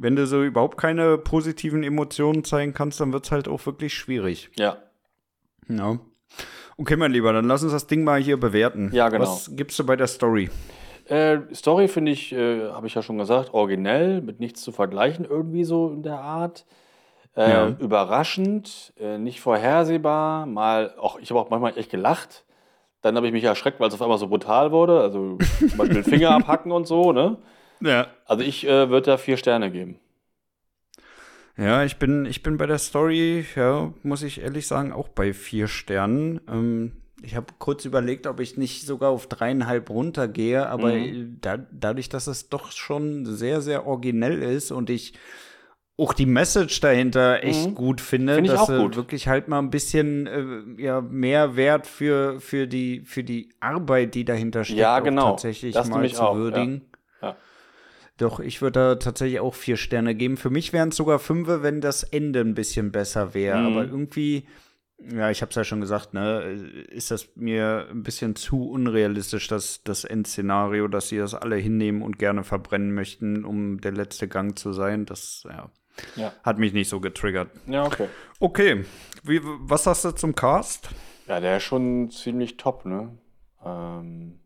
wenn 0.00 0.16
du 0.16 0.26
so 0.26 0.42
überhaupt 0.42 0.78
keine 0.78 1.18
positiven 1.18 1.82
Emotionen 1.82 2.42
zeigen 2.42 2.72
kannst, 2.72 3.00
dann 3.00 3.12
wird 3.12 3.26
es 3.26 3.32
halt 3.32 3.48
auch 3.48 3.64
wirklich 3.66 3.94
schwierig. 3.94 4.50
Ja. 4.58 4.78
Ja. 5.68 5.98
Okay, 6.78 6.96
mein 6.96 7.12
Lieber, 7.12 7.32
dann 7.32 7.46
lass 7.46 7.62
uns 7.62 7.72
das 7.72 7.86
Ding 7.86 8.04
mal 8.04 8.20
hier 8.20 8.40
bewerten. 8.40 8.90
Ja, 8.92 9.10
genau. 9.10 9.24
Was 9.24 9.54
gibst 9.54 9.78
du 9.78 9.84
bei 9.84 9.96
der 9.96 10.06
Story? 10.06 10.48
Äh, 11.06 11.40
Story 11.52 11.88
finde 11.88 12.12
ich, 12.12 12.32
äh, 12.32 12.70
habe 12.70 12.86
ich 12.86 12.94
ja 12.94 13.02
schon 13.02 13.18
gesagt, 13.18 13.52
originell, 13.52 14.22
mit 14.22 14.40
nichts 14.40 14.62
zu 14.62 14.72
vergleichen, 14.72 15.26
irgendwie 15.26 15.64
so 15.64 15.90
in 15.90 16.02
der 16.02 16.20
Art. 16.20 16.64
Äh, 17.36 17.50
ja. 17.50 17.68
Überraschend, 17.68 18.94
äh, 18.98 19.18
nicht 19.18 19.40
vorhersehbar. 19.40 20.46
Mal, 20.46 20.94
auch, 20.98 21.18
ich 21.18 21.30
habe 21.30 21.40
auch 21.40 21.50
manchmal 21.50 21.76
echt 21.76 21.90
gelacht. 21.90 22.44
Dann 23.02 23.16
habe 23.16 23.26
ich 23.26 23.32
mich 23.32 23.44
erschreckt, 23.44 23.80
weil 23.80 23.88
es 23.88 23.94
auf 23.94 24.02
einmal 24.02 24.18
so 24.18 24.28
brutal 24.28 24.72
wurde. 24.72 25.00
Also 25.00 25.36
zum 25.58 25.76
Beispiel 25.76 26.02
Finger 26.04 26.30
abhacken 26.30 26.72
und 26.72 26.86
so, 26.86 27.12
ne? 27.12 27.36
Ja. 27.80 28.08
Also 28.26 28.42
ich 28.42 28.66
äh, 28.66 28.90
würde 28.90 29.06
da 29.06 29.16
vier 29.16 29.36
Sterne 29.36 29.70
geben. 29.70 29.98
Ja, 31.56 31.84
ich 31.84 31.96
bin, 31.96 32.24
ich 32.24 32.42
bin 32.42 32.56
bei 32.56 32.66
der 32.66 32.78
Story, 32.78 33.44
ja, 33.54 33.92
muss 34.02 34.22
ich 34.22 34.40
ehrlich 34.40 34.66
sagen, 34.66 34.92
auch 34.92 35.08
bei 35.08 35.34
vier 35.34 35.68
Sternen. 35.68 36.40
Ähm, 36.48 36.92
ich 37.22 37.36
habe 37.36 37.46
kurz 37.58 37.84
überlegt, 37.84 38.26
ob 38.26 38.40
ich 38.40 38.56
nicht 38.56 38.86
sogar 38.86 39.10
auf 39.10 39.26
dreieinhalb 39.26 39.90
runtergehe, 39.90 40.66
aber 40.66 40.92
mhm. 40.92 41.38
da, 41.40 41.58
dadurch, 41.70 42.08
dass 42.08 42.28
es 42.28 42.48
doch 42.48 42.72
schon 42.72 43.26
sehr, 43.26 43.60
sehr 43.60 43.86
originell 43.86 44.42
ist 44.42 44.70
und 44.70 44.88
ich 44.88 45.12
auch 45.98 46.14
die 46.14 46.24
Message 46.24 46.80
dahinter 46.80 47.44
echt 47.44 47.68
mhm. 47.68 47.74
gut 47.74 48.00
finde, 48.00 48.36
find 48.36 48.48
dass 48.48 48.66
sie 48.66 48.78
gut. 48.78 48.96
wirklich 48.96 49.28
halt 49.28 49.48
mal 49.48 49.58
ein 49.58 49.68
bisschen 49.68 50.26
äh, 50.26 50.82
ja, 50.82 51.02
mehr 51.02 51.56
Wert 51.56 51.86
für, 51.86 52.40
für, 52.40 52.66
die, 52.66 53.02
für 53.04 53.22
die 53.22 53.50
Arbeit, 53.60 54.14
die 54.14 54.24
dahinter 54.24 54.64
steckt, 54.64 54.80
ja, 54.80 55.00
genau. 55.00 55.32
tatsächlich 55.32 55.74
das 55.74 55.90
mal 55.90 56.08
zu 56.10 56.22
auch, 56.22 56.36
würdigen. 56.36 56.86
Ja. 57.20 57.28
Ja. 57.28 57.36
Doch, 58.20 58.40
ich 58.40 58.60
würde 58.60 58.80
da 58.80 58.94
tatsächlich 58.96 59.40
auch 59.40 59.54
vier 59.54 59.76
Sterne 59.76 60.14
geben. 60.14 60.36
Für 60.36 60.50
mich 60.50 60.72
wären 60.72 60.90
es 60.90 60.96
sogar 60.96 61.18
fünf, 61.18 61.48
wenn 61.48 61.80
das 61.80 62.02
Ende 62.02 62.40
ein 62.40 62.54
bisschen 62.54 62.92
besser 62.92 63.34
wäre. 63.34 63.58
Mhm. 63.58 63.66
Aber 63.66 63.84
irgendwie 63.84 64.46
ja, 65.08 65.30
ich 65.30 65.40
habe 65.40 65.50
es 65.50 65.56
ja 65.56 65.64
schon 65.64 65.80
gesagt, 65.80 66.12
ne, 66.12 66.40
ist 66.90 67.10
das 67.10 67.28
mir 67.34 67.86
ein 67.90 68.02
bisschen 68.02 68.36
zu 68.36 68.68
unrealistisch, 68.68 69.48
dass 69.48 69.82
das 69.82 70.04
Endszenario, 70.04 70.88
dass 70.88 71.08
sie 71.08 71.16
das 71.16 71.34
alle 71.34 71.56
hinnehmen 71.56 72.02
und 72.02 72.18
gerne 72.18 72.44
verbrennen 72.44 72.92
möchten, 72.92 73.44
um 73.44 73.80
der 73.80 73.92
letzte 73.92 74.28
Gang 74.28 74.58
zu 74.58 74.72
sein. 74.72 75.06
Das 75.06 75.46
ja, 75.48 75.70
ja. 76.16 76.32
hat 76.42 76.58
mich 76.58 76.72
nicht 76.74 76.88
so 76.90 77.00
getriggert. 77.00 77.50
Ja, 77.66 77.84
okay. 77.84 78.08
Okay, 78.40 78.84
Wie, 79.22 79.40
was 79.42 79.86
hast 79.86 80.04
du 80.04 80.12
zum 80.12 80.34
Cast? 80.34 80.90
Ja, 81.26 81.40
der 81.40 81.56
ist 81.58 81.62
schon 81.62 82.10
ziemlich 82.10 82.56
top, 82.56 82.84
ne? 82.84 83.16
Ähm, 83.64 84.40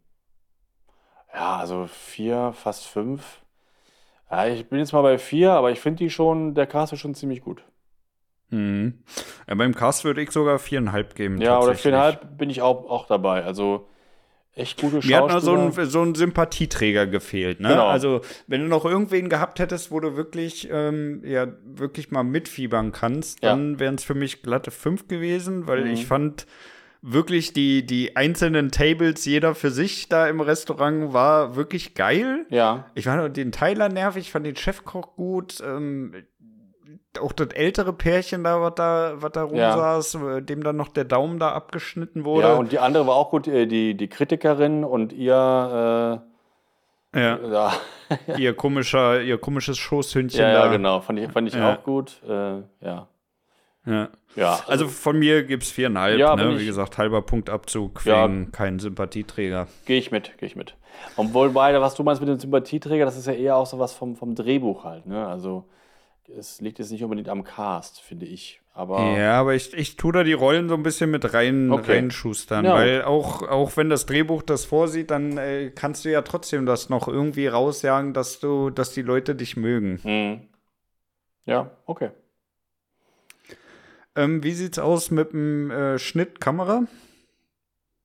ja, 1.32 1.56
also 1.56 1.86
vier, 1.86 2.52
fast 2.52 2.86
fünf. 2.86 3.43
Ja, 4.34 4.52
ich 4.52 4.66
bin 4.66 4.80
jetzt 4.80 4.92
mal 4.92 5.02
bei 5.02 5.18
vier, 5.18 5.52
aber 5.52 5.70
ich 5.70 5.80
finde 5.80 5.98
die 5.98 6.10
schon, 6.10 6.54
der 6.54 6.66
Cast 6.66 6.92
ist 6.92 6.98
schon 6.98 7.14
ziemlich 7.14 7.40
gut. 7.40 7.62
Mhm. 8.50 8.94
Ja, 9.48 9.54
beim 9.54 9.74
Cast 9.74 10.04
würde 10.04 10.22
ich 10.22 10.32
sogar 10.32 10.58
viereinhalb 10.58 11.14
geben. 11.14 11.40
Ja, 11.40 11.60
oder 11.60 11.74
viereinhalb 11.74 12.36
bin 12.36 12.50
ich 12.50 12.60
auch, 12.60 12.90
auch 12.90 13.06
dabei. 13.06 13.44
Also 13.44 13.88
echt 14.54 14.80
gute 14.80 14.96
Schauspieler. 14.96 15.18
Mir 15.18 15.24
hat 15.24 15.30
nur 15.30 15.40
so 15.40 15.80
ein, 15.80 15.86
so 15.88 16.02
ein 16.02 16.14
Sympathieträger 16.16 17.06
gefehlt. 17.06 17.60
Ne? 17.60 17.68
Genau. 17.68 17.86
Also, 17.86 18.22
wenn 18.48 18.62
du 18.62 18.66
noch 18.66 18.84
irgendwen 18.84 19.28
gehabt 19.28 19.60
hättest, 19.60 19.92
wo 19.92 20.00
du 20.00 20.16
wirklich, 20.16 20.68
ähm, 20.70 21.22
ja, 21.24 21.46
wirklich 21.64 22.10
mal 22.10 22.24
mitfiebern 22.24 22.90
kannst, 22.90 23.42
ja. 23.42 23.50
dann 23.50 23.78
wären 23.78 23.94
es 23.94 24.04
für 24.04 24.14
mich 24.14 24.42
glatte 24.42 24.72
fünf 24.72 25.06
gewesen, 25.06 25.68
weil 25.68 25.84
mhm. 25.84 25.92
ich 25.92 26.06
fand 26.06 26.46
wirklich 27.06 27.52
die, 27.52 27.84
die 27.84 28.16
einzelnen 28.16 28.70
Tables, 28.70 29.26
jeder 29.26 29.54
für 29.54 29.70
sich 29.70 30.08
da 30.08 30.26
im 30.26 30.40
Restaurant, 30.40 31.12
war 31.12 31.54
wirklich 31.54 31.94
geil. 31.94 32.46
Ja. 32.48 32.86
Ich 32.94 33.04
fand 33.04 33.36
den 33.36 33.52
Tyler 33.52 33.90
nervig, 33.90 34.22
ich 34.22 34.32
fand 34.32 34.46
den 34.46 34.56
Chefkoch 34.56 35.14
gut. 35.14 35.62
Ähm, 35.64 36.14
auch 37.20 37.32
das 37.32 37.48
ältere 37.48 37.92
Pärchen 37.92 38.42
da, 38.42 38.60
was 38.60 38.74
da, 38.74 39.12
was 39.16 39.32
da 39.32 39.42
rumsaß, 39.42 40.14
ja. 40.14 40.36
Äh, 40.38 40.42
dem 40.42 40.64
dann 40.64 40.76
noch 40.76 40.88
der 40.88 41.04
Daumen 41.04 41.38
da 41.38 41.52
abgeschnitten 41.52 42.24
wurde. 42.24 42.48
Ja, 42.48 42.54
und 42.54 42.72
die 42.72 42.78
andere 42.78 43.06
war 43.06 43.16
auch 43.16 43.30
gut, 43.30 43.46
äh, 43.46 43.66
die, 43.66 43.94
die 43.94 44.08
Kritikerin 44.08 44.82
und 44.82 45.12
ihr, 45.12 46.22
äh, 47.12 47.20
ja. 47.20 47.38
ja. 47.46 47.72
ihr 48.38 48.54
komischer, 48.56 49.20
ihr 49.20 49.38
komisches 49.38 49.76
Schoßhündchen 49.76 50.40
ja, 50.40 50.52
da. 50.52 50.64
Ja, 50.64 50.72
genau, 50.72 51.00
fand 51.00 51.18
ich, 51.18 51.30
fand 51.30 51.48
ich 51.48 51.60
auch 51.60 51.84
gut, 51.84 52.20
äh, 52.26 52.62
ja. 52.80 53.08
Ja. 53.86 54.08
ja 54.34 54.52
also, 54.52 54.70
also 54.70 54.88
von 54.88 55.18
mir 55.18 55.44
gibt 55.44 55.64
es 55.64 55.70
viereinhalb, 55.70 56.18
ja, 56.18 56.36
ne? 56.36 56.58
wie 56.58 56.66
gesagt, 56.66 56.98
halber 56.98 57.22
Punktabzug 57.22 58.04
wegen 58.06 58.50
keinen 58.52 58.78
Sympathieträger. 58.78 59.68
Gehe 59.84 59.98
ich 59.98 60.10
mit, 60.10 60.36
gehe 60.38 60.46
ich 60.46 60.56
mit. 60.56 60.74
Und 61.16 61.34
wobei, 61.34 61.78
was 61.80 61.94
du 61.94 62.02
meinst 62.02 62.20
mit 62.20 62.28
dem 62.28 62.38
Sympathieträger, 62.38 63.04
das 63.04 63.16
ist 63.16 63.26
ja 63.26 63.32
eher 63.32 63.56
auch 63.56 63.66
so 63.66 63.78
was 63.78 63.92
vom, 63.92 64.16
vom 64.16 64.34
Drehbuch 64.34 64.84
halt, 64.84 65.06
ne? 65.06 65.26
Also 65.26 65.64
es 66.38 66.60
liegt 66.60 66.78
jetzt 66.78 66.90
nicht 66.90 67.04
unbedingt 67.04 67.28
am 67.28 67.44
Cast, 67.44 68.00
finde 68.00 68.26
ich. 68.26 68.60
Aber 68.72 69.16
ja, 69.16 69.38
aber 69.38 69.54
ich, 69.54 69.72
ich 69.74 69.96
tue 69.96 70.12
da 70.12 70.24
die 70.24 70.32
Rollen 70.32 70.68
so 70.68 70.74
ein 70.74 70.82
bisschen 70.82 71.10
mit 71.10 71.32
rein, 71.32 71.70
okay. 71.70 71.92
reinschustern. 71.92 72.64
Ja. 72.64 72.74
Weil 72.74 73.02
auch, 73.02 73.42
auch 73.42 73.76
wenn 73.76 73.88
das 73.88 74.06
Drehbuch 74.06 74.42
das 74.42 74.64
vorsieht, 74.64 75.10
dann 75.10 75.38
äh, 75.38 75.70
kannst 75.72 76.04
du 76.04 76.10
ja 76.10 76.22
trotzdem 76.22 76.66
das 76.66 76.88
noch 76.88 77.06
irgendwie 77.06 77.46
rausjagen, 77.46 78.14
dass 78.14 78.40
du, 78.40 78.70
dass 78.70 78.92
die 78.92 79.02
Leute 79.02 79.36
dich 79.36 79.56
mögen. 79.56 80.00
Mhm. 80.02 80.40
Ja, 81.46 81.70
okay. 81.86 82.10
Ähm, 84.16 84.42
wie 84.42 84.52
sieht's 84.52 84.78
aus 84.78 85.10
mit 85.10 85.32
dem 85.32 85.70
äh, 85.70 85.98
Schnitt, 85.98 86.40
Kamera? 86.40 86.84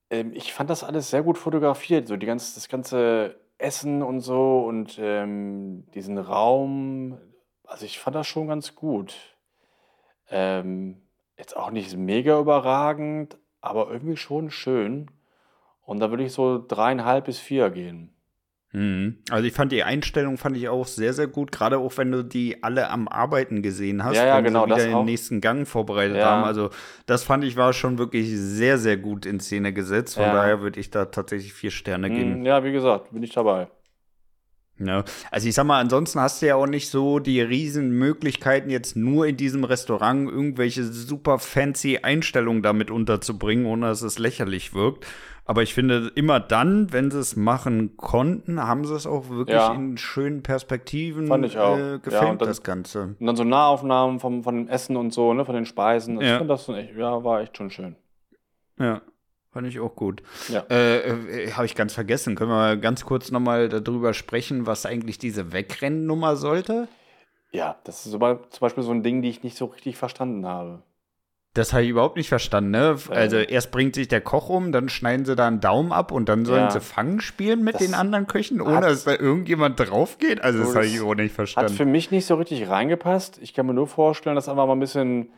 Ähm, 0.10 0.32
ich 0.34 0.54
fand 0.54 0.70
das 0.70 0.84
alles 0.84 1.10
sehr 1.10 1.22
gut 1.22 1.38
fotografiert, 1.38 2.08
so 2.08 2.18
die 2.18 2.26
ganze, 2.26 2.56
das 2.56 2.68
ganze 2.68 3.40
Essen 3.58 4.02
und 4.02 4.22
so 4.22 4.66
und 4.66 4.98
ähm, 5.00 5.86
diesen 5.94 6.18
Raum, 6.18 7.20
also 7.66 7.86
ich 7.86 8.00
fand 8.00 8.16
das 8.16 8.28
schon 8.28 8.48
ganz 8.48 8.76
gut. 8.76 9.16
Ähm, 10.30 11.02
jetzt 11.38 11.56
auch 11.56 11.70
nicht 11.72 11.96
mega 11.96 12.40
überragend, 12.40 13.38
aber 13.62 13.92
irgendwie 13.92 14.18
schon 14.18 14.50
schön. 14.50 15.12
Und 15.82 16.00
da 16.00 16.10
würde 16.10 16.24
ich 16.24 16.34
so 16.34 16.64
dreieinhalb 16.66 17.26
bis 17.26 17.40
vier 17.40 17.70
gehen. 17.70 18.14
Mhm. 18.72 19.18
Also 19.32 19.48
ich 19.48 19.54
fand 19.54 19.72
die 19.72 19.84
Einstellung 19.84 20.38
fand 20.38 20.56
ich 20.56 20.70
auch 20.70 20.86
sehr, 20.86 21.14
sehr 21.14 21.26
gut, 21.26 21.52
gerade 21.52 21.80
auch 21.80 21.98
wenn 21.98 22.12
du 22.12 22.24
die 22.24 22.62
alle 22.62 22.90
am 22.90 23.08
Arbeiten 23.08 23.64
gesehen 23.64 24.04
hast, 24.04 24.16
ja, 24.16 24.28
ja, 24.28 24.38
wenn 24.38 24.46
genau, 24.46 24.66
sie 24.66 24.76
wieder 24.76 24.86
den 24.86 25.06
nächsten 25.06 25.42
Gang 25.42 25.68
vorbereitet 25.68 26.18
ja. 26.18 26.26
haben. 26.30 26.44
Also 26.44 26.70
das 27.08 27.24
fand 27.24 27.44
ich 27.44 27.58
war 27.58 27.74
schon 27.74 27.98
wirklich 27.98 28.30
sehr, 28.32 28.78
sehr 28.78 28.98
gut 28.98 29.26
in 29.26 29.40
Szene 29.40 29.74
gesetzt. 29.74 30.16
Von 30.16 30.24
ja. 30.24 30.34
daher 30.34 30.62
würde 30.62 30.80
ich 30.80 30.92
da 30.92 31.06
tatsächlich 31.06 31.54
vier 31.54 31.72
Sterne 31.72 32.10
geben. 32.10 32.40
Mhm, 32.40 32.46
ja, 32.46 32.64
wie 32.64 32.72
gesagt, 32.72 33.12
bin 33.12 33.24
ich 33.24 33.34
dabei. 33.34 33.70
Ja, 34.78 35.04
also 35.30 35.48
ich 35.50 35.56
sag 35.56 35.66
mal, 35.66 35.82
ansonsten 35.82 36.22
hast 36.22 36.42
du 36.42 36.46
ja 36.46 36.56
auch 36.56 36.68
nicht 36.68 36.90
so 36.90 37.20
die 37.20 37.42
riesen 37.42 37.92
Möglichkeiten, 37.92 38.70
jetzt 38.70 38.96
nur 38.96 39.28
in 39.28 39.36
diesem 39.36 39.66
Restaurant 39.66 40.30
irgendwelche 40.30 40.86
super 40.86 41.38
fancy 41.38 42.00
Einstellungen 42.02 42.62
damit 42.62 42.90
unterzubringen, 42.90 43.66
ohne 43.66 43.88
dass 43.88 44.04
es 44.04 44.20
lächerlich 44.20 44.74
wirkt. 44.74 45.06
Aber 45.50 45.64
ich 45.64 45.74
finde, 45.74 46.12
immer 46.14 46.40
dann, 46.40 46.94
wenn 46.94 47.10
sie 47.10 47.18
es 47.18 47.36
machen 47.36 47.98
konnten, 47.98 48.62
haben 48.62 48.86
sie 48.86 48.94
es 48.94 49.08
auch 49.08 49.30
wirklich 49.30 49.56
ja. 49.56 49.74
in 49.74 49.98
schönen 49.98 50.44
Perspektiven 50.44 51.26
Fand 51.26 51.44
ich 51.44 51.58
auch. 51.58 51.76
Äh, 51.76 51.98
gefilmt, 51.98 52.24
ja, 52.24 52.36
dann, 52.36 52.38
das 52.38 52.62
Ganze. 52.62 53.16
Und 53.20 53.26
dann 53.26 53.36
so 53.36 53.44
Nahaufnahmen 53.44 54.20
vom, 54.20 54.44
von 54.44 54.56
dem 54.56 54.68
Essen 54.68 54.96
und 54.96 55.12
so, 55.12 55.34
ne, 55.34 55.46
von 55.46 55.56
den 55.56 55.66
Speisen. 55.66 56.20
Also 56.20 56.28
ja. 56.28 56.34
Ich 56.34 56.38
finde 56.38 56.54
das 56.54 56.70
echt, 56.70 56.96
ja, 56.96 57.24
war 57.24 57.42
echt 57.42 57.58
schon 57.58 57.72
schön. 57.72 57.96
Ja. 58.78 59.02
Fand 59.50 59.66
ich 59.66 59.80
auch 59.80 59.96
gut. 59.96 60.22
Ja. 60.50 60.66
Äh, 60.70 61.00
äh, 61.00 61.52
Habe 61.54 61.66
ich 61.66 61.74
ganz 61.74 61.94
vergessen. 61.94 62.36
Können 62.36 62.52
wir 62.52 62.78
ganz 62.78 63.04
kurz 63.04 63.32
nochmal 63.32 63.70
darüber 63.70 64.14
sprechen, 64.14 64.68
was 64.68 64.86
eigentlich 64.86 65.18
diese 65.18 65.52
Wegrennennummer 65.52 66.36
sollte? 66.36 66.88
Ja, 67.52 67.80
das 67.86 68.06
ist 68.06 68.12
zum 68.12 68.20
Beispiel 68.20 68.84
so 68.84 68.92
ein 68.92 69.02
Ding, 69.02 69.24
die 69.24 69.30
ich 69.30 69.42
nicht 69.42 69.58
so 69.58 69.66
richtig 69.66 69.98
verstanden 69.98 70.46
habe. 70.46 70.84
Das 71.54 71.74
habe 71.74 71.84
ich 71.84 71.90
überhaupt 71.90 72.16
nicht 72.16 72.30
verstanden, 72.30 72.72
ne? 72.72 72.96
Also 73.10 73.38
erst 73.38 73.72
bringt 73.72 73.96
sich 73.96 74.08
der 74.08 74.22
Koch 74.22 74.50
um, 74.50 74.72
dann 74.72 74.88
schneiden 74.88 75.26
sie 75.26 75.36
da 75.36 75.48
einen 75.48 75.60
Daumen 75.60 75.92
ab 75.92 76.12
und 76.12 76.30
dann 76.30 76.46
sollen 76.46 76.62
ja. 76.62 76.70
sie 76.70 76.80
Fangen 76.80 77.22
spielen 77.22 77.64
mit 77.64 77.76
das 77.76 77.82
den 77.82 77.96
anderen 77.96 78.28
Köchen, 78.28 78.62
ohne 78.62 78.82
dass 78.82 79.04
da 79.04 79.14
irgendjemand 79.14 79.80
drauf 79.80 80.20
geht. 80.20 80.42
Also 80.42 80.60
das 80.60 80.76
habe 80.76 80.86
ich 80.86 81.02
auch 81.02 81.16
nicht 81.16 81.34
verstanden. 81.34 81.72
Hat 81.72 81.78
für 81.78 81.86
mich 81.86 82.12
nicht 82.12 82.28
so 82.28 82.36
richtig 82.36 82.70
reingepasst. 82.70 83.40
Ich 83.42 83.56
kann 83.56 83.66
mir 83.66 83.74
nur 83.74 83.88
vorstellen, 83.88 84.36
dass 84.36 84.48
einfach 84.48 84.68
mal 84.68 84.74
ein 84.74 84.80
bisschen 84.80 85.32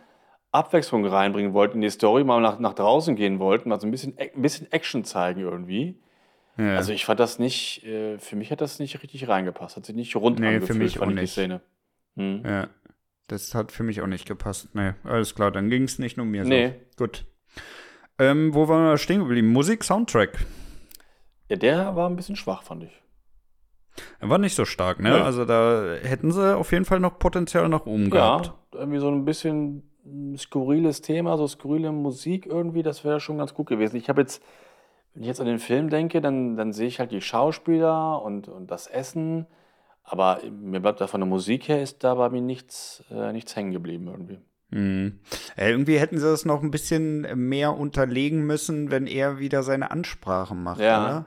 Abwechslung 0.51 1.05
reinbringen 1.05 1.53
wollten 1.53 1.77
in 1.77 1.81
die 1.81 1.89
Story, 1.89 2.25
mal 2.25 2.41
nach, 2.41 2.59
nach 2.59 2.73
draußen 2.73 3.15
gehen 3.15 3.39
wollten, 3.39 3.69
mal 3.69 3.79
so 3.79 3.87
ein 3.87 3.91
bisschen, 3.91 4.17
ein 4.17 4.41
bisschen 4.41 4.69
Action 4.71 5.05
zeigen 5.05 5.39
irgendwie. 5.39 5.97
Ja. 6.57 6.75
Also 6.75 6.91
ich 6.91 7.05
fand 7.05 7.21
das 7.21 7.39
nicht, 7.39 7.85
äh, 7.85 8.19
für 8.19 8.35
mich 8.35 8.51
hat 8.51 8.59
das 8.59 8.79
nicht 8.79 9.01
richtig 9.01 9.29
reingepasst, 9.29 9.77
hat 9.77 9.85
sich 9.85 9.95
nicht 9.95 10.13
rund 10.17 10.39
nee, 10.39 10.47
angefühlt, 10.47 10.67
für 10.67 10.83
mich 10.83 10.97
fand 10.97 11.13
ich 11.13 11.19
die 11.21 11.27
Szene. 11.27 11.61
Hm. 12.17 12.43
Ja. 12.45 12.67
Das 13.31 13.55
hat 13.55 13.71
für 13.71 13.83
mich 13.83 14.01
auch 14.01 14.07
nicht 14.07 14.27
gepasst. 14.27 14.69
Nee, 14.73 14.93
alles 15.03 15.35
klar, 15.35 15.51
dann 15.51 15.69
ging 15.69 15.83
es 15.83 15.99
nicht 15.99 16.17
nur 16.17 16.25
mir 16.25 16.43
Nee. 16.43 16.73
so. 16.97 17.05
Gut. 17.05 17.25
Ähm, 18.19 18.53
wo 18.53 18.67
waren 18.67 18.83
wir 18.83 18.97
stehen 18.97 19.19
geblieben? 19.21 19.47
Musik, 19.51 19.83
Soundtrack. 19.83 20.37
Ja, 21.49 21.55
der 21.55 21.95
war 21.95 22.09
ein 22.09 22.15
bisschen 22.17 22.35
schwach, 22.35 22.63
fand 22.63 22.83
ich. 22.83 23.01
Er 24.19 24.29
war 24.29 24.37
nicht 24.37 24.55
so 24.55 24.65
stark, 24.65 24.99
ne? 24.99 25.09
Ja. 25.17 25.23
Also 25.23 25.45
da 25.45 25.95
hätten 26.03 26.31
sie 26.31 26.55
auf 26.57 26.71
jeden 26.71 26.85
Fall 26.85 26.99
noch 26.99 27.19
Potenzial 27.19 27.67
nach 27.69 27.85
oben 27.85 28.09
gehabt. 28.09 28.47
Ja, 28.73 28.79
irgendwie 28.79 28.99
so 28.99 29.09
ein 29.09 29.25
bisschen 29.25 29.83
skurriles 30.37 31.01
Thema, 31.01 31.37
so 31.37 31.47
skurrile 31.47 31.91
Musik 31.91 32.45
irgendwie, 32.45 32.83
das 32.83 33.03
wäre 33.03 33.19
schon 33.19 33.37
ganz 33.37 33.53
gut 33.53 33.67
gewesen. 33.67 33.97
Ich 33.97 34.09
habe 34.09 34.21
jetzt, 34.21 34.43
wenn 35.13 35.23
ich 35.23 35.27
jetzt 35.27 35.39
an 35.39 35.45
den 35.47 35.59
Film 35.59 35.89
denke, 35.89 36.21
dann, 36.21 36.55
dann 36.57 36.73
sehe 36.73 36.87
ich 36.87 36.99
halt 36.99 37.11
die 37.11 37.21
Schauspieler 37.21 38.21
und, 38.21 38.47
und 38.47 38.71
das 38.71 38.87
Essen, 38.87 39.45
aber 40.03 40.39
mir 40.49 40.79
bleibt 40.79 41.01
da 41.01 41.07
von 41.07 41.21
der 41.21 41.27
Musik 41.27 41.67
her, 41.67 41.81
ist 41.81 42.03
da 42.03 42.15
bei 42.15 42.29
mir 42.29 42.41
nichts, 42.41 43.03
äh, 43.11 43.31
nichts 43.31 43.55
hängen 43.55 43.71
geblieben 43.71 44.07
irgendwie. 44.07 44.39
Mhm. 44.69 45.19
Äh, 45.57 45.69
irgendwie 45.71 45.99
hätten 45.99 46.17
sie 46.17 46.25
das 46.25 46.45
noch 46.45 46.61
ein 46.63 46.71
bisschen 46.71 47.27
mehr 47.47 47.77
unterlegen 47.77 48.45
müssen, 48.45 48.89
wenn 48.91 49.05
er 49.07 49.39
wieder 49.39 49.63
seine 49.63 49.91
Ansprache 49.91 50.55
macht, 50.55 50.79
Ja. 50.79 51.03
oder? 51.03 51.25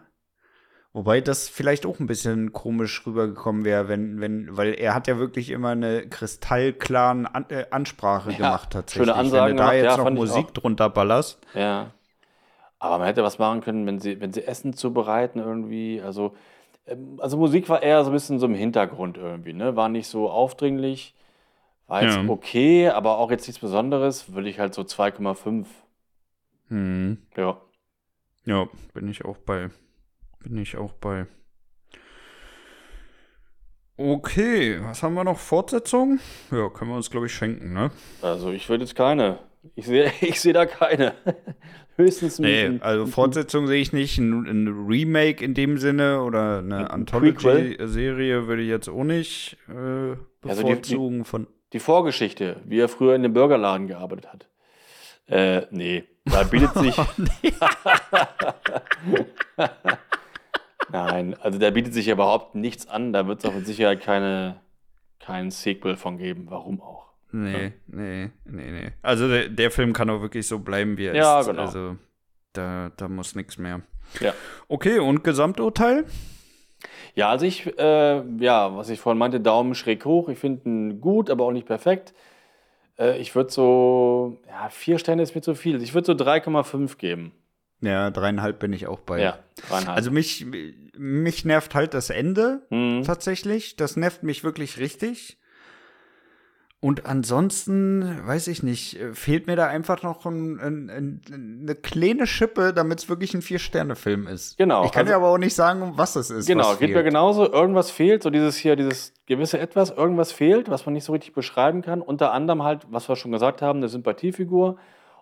Wobei 0.96 1.20
das 1.20 1.48
vielleicht 1.48 1.86
auch 1.86 1.98
ein 1.98 2.06
bisschen 2.06 2.52
komisch 2.52 3.04
rübergekommen 3.04 3.64
wäre, 3.64 3.88
wenn, 3.88 4.20
wenn, 4.20 4.56
weil 4.56 4.74
er 4.74 4.94
hat 4.94 5.08
ja 5.08 5.18
wirklich 5.18 5.50
immer 5.50 5.70
eine 5.70 6.08
kristallklaren 6.08 7.26
An 7.26 7.46
äh, 7.48 7.64
Ansprache 7.72 8.30
Ja, 8.30 8.36
gemacht 8.36 8.70
tatsächlich. 8.70 9.08
schöne 9.08 9.18
Ansagen 9.18 9.50
wenn 9.50 9.56
du 9.56 9.62
da 9.62 9.70
gemacht, 9.72 9.84
jetzt 9.90 9.96
ja, 9.98 10.04
noch 10.04 10.10
Musik 10.12 10.54
drunter 10.54 10.88
ballerst. 10.90 11.40
Ja. 11.54 11.90
Aber 12.78 12.98
man 12.98 13.08
hätte 13.08 13.24
was 13.24 13.38
machen 13.40 13.60
können, 13.60 13.86
wenn 13.86 13.98
sie, 13.98 14.20
wenn 14.20 14.32
sie 14.32 14.44
Essen 14.46 14.72
zubereiten 14.74 15.40
irgendwie. 15.40 16.00
Also, 16.00 16.36
also 17.18 17.36
Musik 17.38 17.68
war 17.68 17.82
eher 17.82 18.04
so 18.04 18.10
ein 18.10 18.14
bisschen 18.14 18.38
so 18.38 18.46
im 18.46 18.54
Hintergrund 18.54 19.16
irgendwie, 19.16 19.52
ne? 19.52 19.76
War 19.76 19.88
nicht 19.88 20.06
so 20.06 20.30
aufdringlich. 20.30 21.14
War 21.86 22.02
jetzt 22.02 22.16
Ja. 22.16 22.28
okay, 22.28 22.88
aber 22.88 23.18
auch 23.18 23.30
jetzt 23.30 23.46
nichts 23.46 23.60
Besonderes. 23.60 24.32
Würde 24.32 24.48
ich 24.48 24.58
halt 24.58 24.74
so 24.74 24.82
2,5. 24.82 25.66
Hm. 26.68 27.18
Ja. 27.36 27.60
Ja, 28.44 28.68
bin 28.92 29.08
ich 29.08 29.24
auch 29.24 29.38
bei. 29.38 29.70
Bin 30.42 30.58
ich 30.58 30.76
auch 30.76 30.92
bei. 30.92 31.26
Okay, 33.96 34.80
was 34.82 35.02
haben 35.02 35.14
wir 35.14 35.24
noch? 35.24 35.38
Fortsetzung? 35.38 36.18
Ja, 36.50 36.68
können 36.68 36.90
wir 36.90 36.96
uns, 36.96 37.10
glaube 37.10 37.26
ich, 37.26 37.34
schenken, 37.34 37.72
ne? 37.72 37.90
Also 38.22 38.50
ich 38.50 38.68
würde 38.68 38.84
jetzt 38.84 38.96
keine. 38.96 39.38
Ich 39.76 39.86
sehe 39.86 40.12
ich 40.20 40.40
sehe 40.40 40.52
da 40.52 40.66
keine. 40.66 41.14
Höchstens 41.96 42.38
ein, 42.40 42.42
Nee, 42.42 42.64
ein- 42.64 42.82
also 42.82 43.06
Fortsetzung 43.06 43.66
sehe 43.66 43.80
ich 43.80 43.92
nicht. 43.92 44.18
Ein, 44.18 44.46
ein 44.46 44.86
Remake 44.88 45.44
in 45.44 45.54
dem 45.54 45.78
Sinne 45.78 46.22
oder 46.22 46.58
eine. 46.58 46.90
Anthology-Serie 46.90 48.46
würde 48.48 48.62
ich 48.62 48.68
jetzt 48.68 48.88
auch 48.88 49.04
nicht 49.04 49.56
äh, 49.68 50.16
Also 50.48 50.62
die- 50.62 50.68
bevorzugen. 50.70 51.24
von 51.24 51.46
die 51.72 51.78
Vorgeschichte, 51.80 52.60
wie 52.66 52.78
er 52.80 52.88
früher 52.88 53.14
in 53.14 53.22
dem 53.22 53.32
Burgerladen 53.32 53.86
gearbeitet 53.88 54.32
hat. 54.32 54.48
Äh, 55.26 55.66
nee. 55.70 56.04
Da 56.26 56.42
bietet 56.44 56.72
sich. 56.78 56.96
Nein, 60.90 61.34
also 61.40 61.58
da 61.58 61.70
bietet 61.70 61.94
sich 61.94 62.08
überhaupt 62.08 62.54
nichts 62.54 62.86
an. 62.88 63.12
Da 63.12 63.26
wird 63.26 63.40
es 63.40 63.44
auch 63.44 63.54
mit 63.54 63.66
Sicherheit 63.66 64.00
keine, 64.00 64.60
kein 65.18 65.50
Sequel 65.50 65.96
von 65.96 66.18
geben. 66.18 66.46
Warum 66.50 66.80
auch? 66.80 67.13
Nee, 67.36 67.72
nee, 67.88 68.30
nee, 68.44 68.70
nee. 68.70 68.92
Also 69.02 69.26
der, 69.28 69.48
der 69.48 69.70
Film 69.72 69.92
kann 69.92 70.08
auch 70.08 70.20
wirklich 70.20 70.46
so 70.46 70.60
bleiben, 70.60 70.96
wie 70.98 71.06
er 71.06 71.16
Ja, 71.16 71.40
ist. 71.40 71.46
genau. 71.48 71.62
Also 71.62 71.96
da, 72.52 72.92
da 72.96 73.08
muss 73.08 73.34
nichts 73.34 73.58
mehr. 73.58 73.80
Ja. 74.20 74.32
Okay, 74.68 75.00
und 75.00 75.24
Gesamturteil? 75.24 76.04
Ja, 77.16 77.30
also 77.30 77.44
ich, 77.44 77.66
äh, 77.78 78.22
ja, 78.38 78.76
was 78.76 78.88
ich 78.88 79.00
vorhin 79.00 79.18
meinte, 79.18 79.40
Daumen 79.40 79.74
schräg 79.74 80.04
hoch. 80.04 80.28
Ich 80.28 80.38
finde 80.38 80.68
ihn 80.68 81.00
gut, 81.00 81.28
aber 81.28 81.44
auch 81.44 81.50
nicht 81.52 81.66
perfekt. 81.66 82.14
Äh, 82.98 83.18
ich 83.18 83.34
würde 83.34 83.50
so, 83.50 84.38
ja, 84.46 84.68
vier 84.68 84.98
Sterne 84.98 85.22
ist 85.22 85.34
mir 85.34 85.40
zu 85.40 85.56
viel. 85.56 85.82
Ich 85.82 85.92
würde 85.94 86.06
so 86.06 86.12
3,5 86.12 86.96
geben. 86.98 87.32
Ja, 87.80 88.10
dreieinhalb 88.12 88.60
bin 88.60 88.72
ich 88.72 88.86
auch 88.86 89.00
bei. 89.00 89.20
Ja, 89.20 89.38
dreieinhalb. 89.68 89.96
Also 89.96 90.10
mich, 90.12 90.46
mich 90.96 91.44
nervt 91.44 91.74
halt 91.74 91.94
das 91.94 92.10
Ende 92.10 92.62
Hm. 92.70 93.02
tatsächlich. 93.04 93.74
Das 93.76 93.96
nervt 93.96 94.22
mich 94.22 94.44
wirklich 94.44 94.78
richtig. 94.78 95.38
Und 96.84 97.06
ansonsten, 97.06 98.26
weiß 98.26 98.48
ich 98.48 98.62
nicht, 98.62 99.00
äh, 99.00 99.14
fehlt 99.14 99.46
mir 99.46 99.56
da 99.56 99.68
einfach 99.68 100.02
noch 100.02 100.26
ein, 100.26 100.60
ein, 100.60 100.90
ein, 100.90 101.60
eine 101.62 101.74
kleine 101.76 102.26
Schippe, 102.26 102.74
damit 102.74 102.98
es 102.98 103.08
wirklich 103.08 103.32
ein 103.32 103.40
Vier-Sterne-Film 103.40 104.26
ist. 104.26 104.58
Genau, 104.58 104.84
Ich 104.84 104.92
kann 104.92 105.00
also- 105.06 105.12
dir 105.12 105.16
aber 105.16 105.28
auch 105.30 105.38
nicht 105.38 105.54
sagen, 105.54 105.94
was 105.96 106.14
es 106.14 106.28
ist. 106.30 106.46
Genau, 106.46 106.74
geht 106.76 106.92
mir 106.92 107.02
genauso. 107.02 107.50
Irgendwas 107.50 107.90
fehlt, 107.90 108.22
so 108.22 108.28
dieses 108.28 108.56
hier, 108.56 108.76
dieses 108.76 109.14
gewisse 109.24 109.58
Etwas, 109.58 109.90
irgendwas 109.92 110.30
fehlt, 110.32 110.68
was 110.68 110.84
man 110.84 110.92
nicht 110.92 111.04
so 111.04 111.12
richtig 111.12 111.32
beschreiben 111.32 111.80
kann. 111.80 112.02
Unter 112.02 112.32
anderem 112.32 112.62
halt, 112.62 112.82
was 112.90 113.08
wir 113.08 113.16
schon 113.16 113.32
gesagt 113.32 113.62
haben, 113.62 113.78
eine 113.78 113.88
Sympathiefigur 113.88 114.76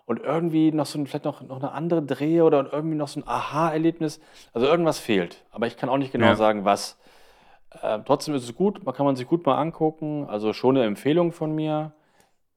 und 0.05 0.21
irgendwie 0.21 0.73
noch 0.73 0.85
so 0.85 0.99
ein, 0.99 1.07
vielleicht 1.07 1.23
noch, 1.23 1.41
noch 1.41 1.59
eine 1.63 1.71
andere 1.71 2.01
Drehe 2.03 2.43
oder 2.43 2.73
irgendwie 2.73 2.97
noch 2.97 3.07
so 3.07 3.21
ein 3.21 3.23
Aha-Erlebnis. 3.25 4.19
Also 4.51 4.67
irgendwas 4.67 4.99
fehlt. 4.99 5.45
Aber 5.51 5.65
ich 5.67 5.77
kann 5.77 5.87
auch 5.87 5.97
nicht 5.97 6.11
genau 6.11 6.25
Ja. 6.25 6.35
sagen, 6.35 6.65
was. 6.65 6.97
Äh, 7.81 7.99
trotzdem 8.05 8.35
ist 8.35 8.43
es 8.43 8.55
gut, 8.55 8.83
man 8.85 8.93
kann 8.95 9.05
man 9.05 9.15
sich 9.15 9.27
gut 9.27 9.45
mal 9.45 9.57
angucken. 9.57 10.25
Also 10.29 10.53
schon 10.53 10.77
eine 10.77 10.85
Empfehlung 10.85 11.31
von 11.31 11.53
mir. 11.55 11.93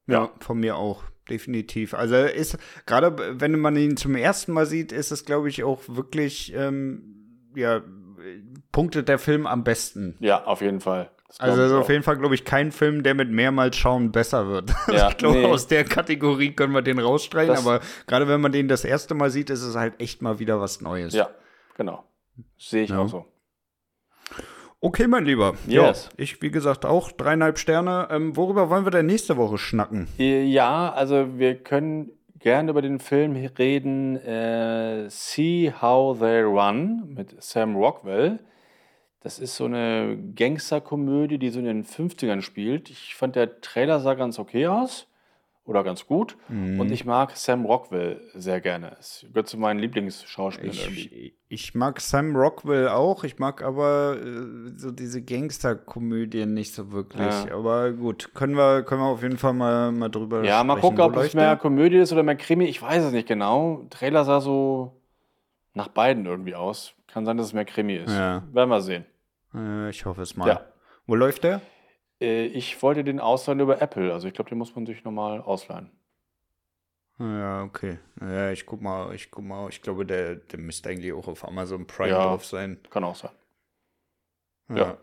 Ja, 0.07 0.31
von 0.41 0.59
mir 0.61 0.77
auch, 0.77 1.03
definitiv. 1.29 1.95
Also 1.95 2.15
ist, 2.17 2.59
gerade 2.87 3.41
wenn 3.41 3.59
man 3.59 3.75
ihn 3.77 3.97
zum 3.97 4.15
ersten 4.15 4.53
Mal 4.53 4.67
sieht, 4.67 4.93
ist 4.93 5.11
es, 5.11 5.25
glaube 5.25 5.49
ich, 5.49 5.65
auch 5.65 5.81
wirklich, 5.89 6.55
ähm, 6.55 7.51
ja, 7.57 7.81
punktet 8.73 9.09
der 9.09 9.19
Film 9.19 9.47
am 9.47 9.65
besten. 9.65 10.17
Ja, 10.21 10.45
auf 10.45 10.61
jeden 10.61 10.81
Fall. 10.81 11.11
Also 11.39 11.61
ist 11.63 11.73
auf 11.73 11.89
jeden 11.89 12.03
Fall, 12.05 12.17
glaube 12.17 12.35
ich, 12.37 12.45
kein 12.45 12.71
Film, 12.71 13.03
der 13.03 13.15
mit 13.15 13.31
mehrmals 13.31 13.77
schauen 13.77 14.13
besser 14.13 14.47
wird. 14.47 14.73
Ja, 14.93 15.09
ich 15.11 15.17
glaube, 15.17 15.39
nee. 15.39 15.45
aus 15.47 15.67
der 15.67 15.85
Kategorie 15.85 16.53
können 16.53 16.73
wir 16.73 16.83
den 16.83 16.99
rausstreichen, 17.01 17.55
Das- 17.55 17.67
aber 17.67 17.81
gerade 18.07 18.29
wenn 18.29 18.41
man 18.41 18.53
den 18.53 18.69
das 18.69 18.85
erste 18.85 19.15
Mal 19.15 19.31
sieht, 19.31 19.51
ist 19.51 19.63
es 19.63 19.75
halt 19.75 20.01
echt 20.01 20.23
mal 20.23 20.39
wieder 20.39 20.61
was 20.61 20.81
Neues. 20.81 21.15
Ja, 21.15 21.29
genau. 21.77 22.05
Sehe 22.59 22.85
ich 22.85 22.91
Ja. 22.91 23.01
auch 23.01 23.09
so. 23.09 23.25
Okay, 24.81 25.07
mein 25.07 25.25
Lieber. 25.25 25.55
Yes. 25.67 26.07
Ja, 26.13 26.13
ich, 26.23 26.43
wie 26.43 26.51
gesagt, 26.51 26.85
auch 26.85 27.11
dreieinhalb 27.11 27.59
Sterne. 27.59 28.09
Ähm, 28.11 28.37
worüber 28.37 28.69
wollen 28.71 28.85
wir 28.85 28.91
denn 28.91 29.07
nächste 29.07 29.37
Woche 29.37 29.59
schnacken? 29.59 30.07
Äh, 30.19 30.45
Ja, 30.45 30.93
also 30.93 31.39
wir 31.39 31.57
können 31.57 32.11
gerne 32.39 32.71
über 32.71 32.83
den 32.83 33.01
Film 33.01 33.35
reden 33.59 34.17
äh, 34.17 35.09
See 35.09 35.73
How 35.81 36.19
They 36.19 36.43
Run 36.43 37.15
mit 37.15 37.43
Sam 37.43 37.75
Rockwell. 37.75 38.39
Das 39.21 39.39
ist 39.41 39.57
so 39.57 39.65
eine 39.65 40.17
Gangsterkomödie, 40.37 41.39
die 41.39 41.49
so 41.51 41.59
in 41.59 41.65
den 41.65 41.85
50ern 41.85 42.43
spielt. 42.43 42.91
Ich 42.91 43.17
fand, 43.17 43.35
der 43.35 43.61
Trailer 43.61 43.99
sah 44.01 44.15
ganz 44.15 44.39
okay 44.39 44.67
aus 44.69 45.09
oder 45.67 45.83
ganz 45.83 46.07
gut. 46.07 46.37
Mhm. 46.49 46.81
Und 46.81 46.91
ich 46.93 47.05
mag 47.05 47.37
Sam 47.37 47.65
Rockwell 47.67 48.21
sehr 48.35 48.61
gerne. 48.61 48.97
Es 48.99 49.27
gehört 49.29 49.49
zu 49.49 49.59
meinen 49.59 49.81
Lieblingsschauspielern. 49.81 50.93
Ich, 50.93 51.35
ich 51.49 51.75
mag 51.75 52.01
Sam 52.01 52.37
Rockwell 52.37 52.89
auch, 52.89 53.25
ich 53.25 53.39
mag 53.39 53.63
aber 53.63 54.17
äh, 54.17 54.71
so 54.77 54.93
diese 54.93 55.23
Gangsterkomödien 55.23 56.55
nicht 56.55 56.73
so 56.73 56.93
wirklich. 56.93 57.21
Ja. 57.47 57.55
Aber 57.55 57.93
gut, 57.93 58.33
können 58.35 58.57
wir, 58.57 58.83
können 58.85 59.01
wir 59.01 59.07
auf 59.09 59.23
jeden 59.23 59.39
Fall 59.39 59.53
mal, 59.55 59.93
mal 59.93 60.09
drüber 60.09 60.45
Ja, 60.45 60.63
mal 60.63 60.75
sprechen. 60.79 60.97
gucken, 60.97 61.15
Wo 61.15 61.19
ob 61.19 61.25
es 61.25 61.35
mehr? 61.35 61.57
Komödie 61.57 61.97
ist 61.99 62.13
oder 62.13 62.23
mehr 62.23 62.37
Krimi. 62.37 62.67
Ich 62.67 62.81
weiß 62.81 63.05
es 63.05 63.13
nicht 63.13 63.29
genau. 63.29 63.87
Trailer 63.91 64.25
sah 64.25 64.41
so 64.41 65.01
nach 65.75 65.89
beiden 65.89 66.27
irgendwie 66.27 66.55
aus. 66.55 66.95
Kann 67.09 67.25
sein, 67.27 67.37
dass 67.37 67.47
es 67.47 67.53
mehr 67.53 67.65
Krimi 67.65 67.97
ist. 67.97 68.13
Ja. 68.13 68.45
Werden 68.53 68.71
wir 68.71 68.81
sehen. 68.81 69.05
Äh, 69.55 69.91
ich 69.91 70.05
hoffe 70.07 70.23
es 70.23 70.37
mal. 70.37 70.49
Ja. 70.49 70.61
Wo 71.07 71.15
läuft 71.15 71.45
der? 71.45 71.61
Äh, 72.21 72.47
Ich 72.47 72.83
wollte 72.83 73.05
den 73.05 73.21
ausleihen 73.21 73.61
über 73.61 73.81
Apple. 73.81 74.13
Also 74.13 74.29
ich 74.29 74.35
glaube, 74.35 74.49
den 74.51 74.59
muss 74.59 74.75
man 74.75 74.87
sich 74.87 75.05
nochmal 75.05 75.41
ausleihen. 75.41 75.91
Ja, 77.19 77.63
okay. 77.63 77.99
Ja, 78.21 78.51
ich 78.51 78.67
guck 78.67 78.83
mal, 78.83 79.15
ich 79.15 79.31
guck 79.31 79.45
mal, 79.45 79.69
ich 79.71 79.81
glaube, 79.81 80.05
der, 80.05 80.35
der 80.37 80.59
müsste 80.59 80.91
eigentlich 80.91 81.13
auch 81.15 81.29
auf 81.29 81.47
Amazon 81.49 81.87
Prime 81.87 82.11
Ja. 82.11 82.27
drauf 82.27 82.45
sein. 82.45 82.79
Kann 82.91 83.05
auch 83.05 83.15
sein. 83.17 83.31
Ja. 84.69 84.77
Ja. 84.77 84.99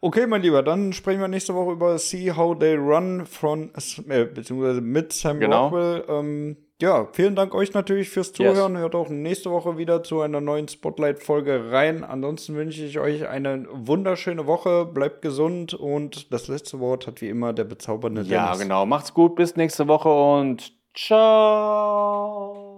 Okay, 0.00 0.26
mein 0.26 0.42
Lieber, 0.42 0.62
dann 0.62 0.92
sprechen 0.92 1.20
wir 1.20 1.28
nächste 1.28 1.54
Woche 1.54 1.72
über 1.72 1.98
See 1.98 2.30
How 2.32 2.56
They 2.58 2.74
Run 2.76 3.26
von, 3.26 3.72
äh, 4.08 4.24
beziehungsweise 4.26 4.80
mit 4.80 5.12
Sam 5.12 5.40
Genau. 5.40 5.64
Rockwell. 5.68 6.04
Ähm, 6.08 6.56
ja, 6.82 7.08
vielen 7.12 7.34
Dank 7.36 7.54
euch 7.54 7.72
natürlich 7.72 8.10
fürs 8.10 8.32
Zuhören. 8.32 8.76
Hört 8.76 8.94
auch 8.94 9.08
nächste 9.08 9.50
Woche 9.50 9.78
wieder 9.78 10.02
zu 10.02 10.20
einer 10.20 10.40
neuen 10.40 10.68
Spotlight-Folge 10.68 11.70
rein. 11.70 12.04
Ansonsten 12.04 12.54
wünsche 12.56 12.84
ich 12.84 12.98
euch 12.98 13.26
eine 13.28 13.66
wunderschöne 13.70 14.46
Woche. 14.46 14.84
Bleibt 14.84 15.22
gesund 15.22 15.72
und 15.74 16.32
das 16.32 16.48
letzte 16.48 16.80
Wort 16.80 17.06
hat 17.06 17.22
wie 17.22 17.28
immer 17.28 17.52
der 17.52 17.64
bezaubernde 17.64 18.22
Ja, 18.22 18.46
Dennis. 18.46 18.60
genau. 18.60 18.84
Macht's 18.84 19.14
gut. 19.14 19.36
Bis 19.36 19.56
nächste 19.56 19.86
Woche 19.88 20.08
und 20.10 20.72
ciao. 20.94 22.71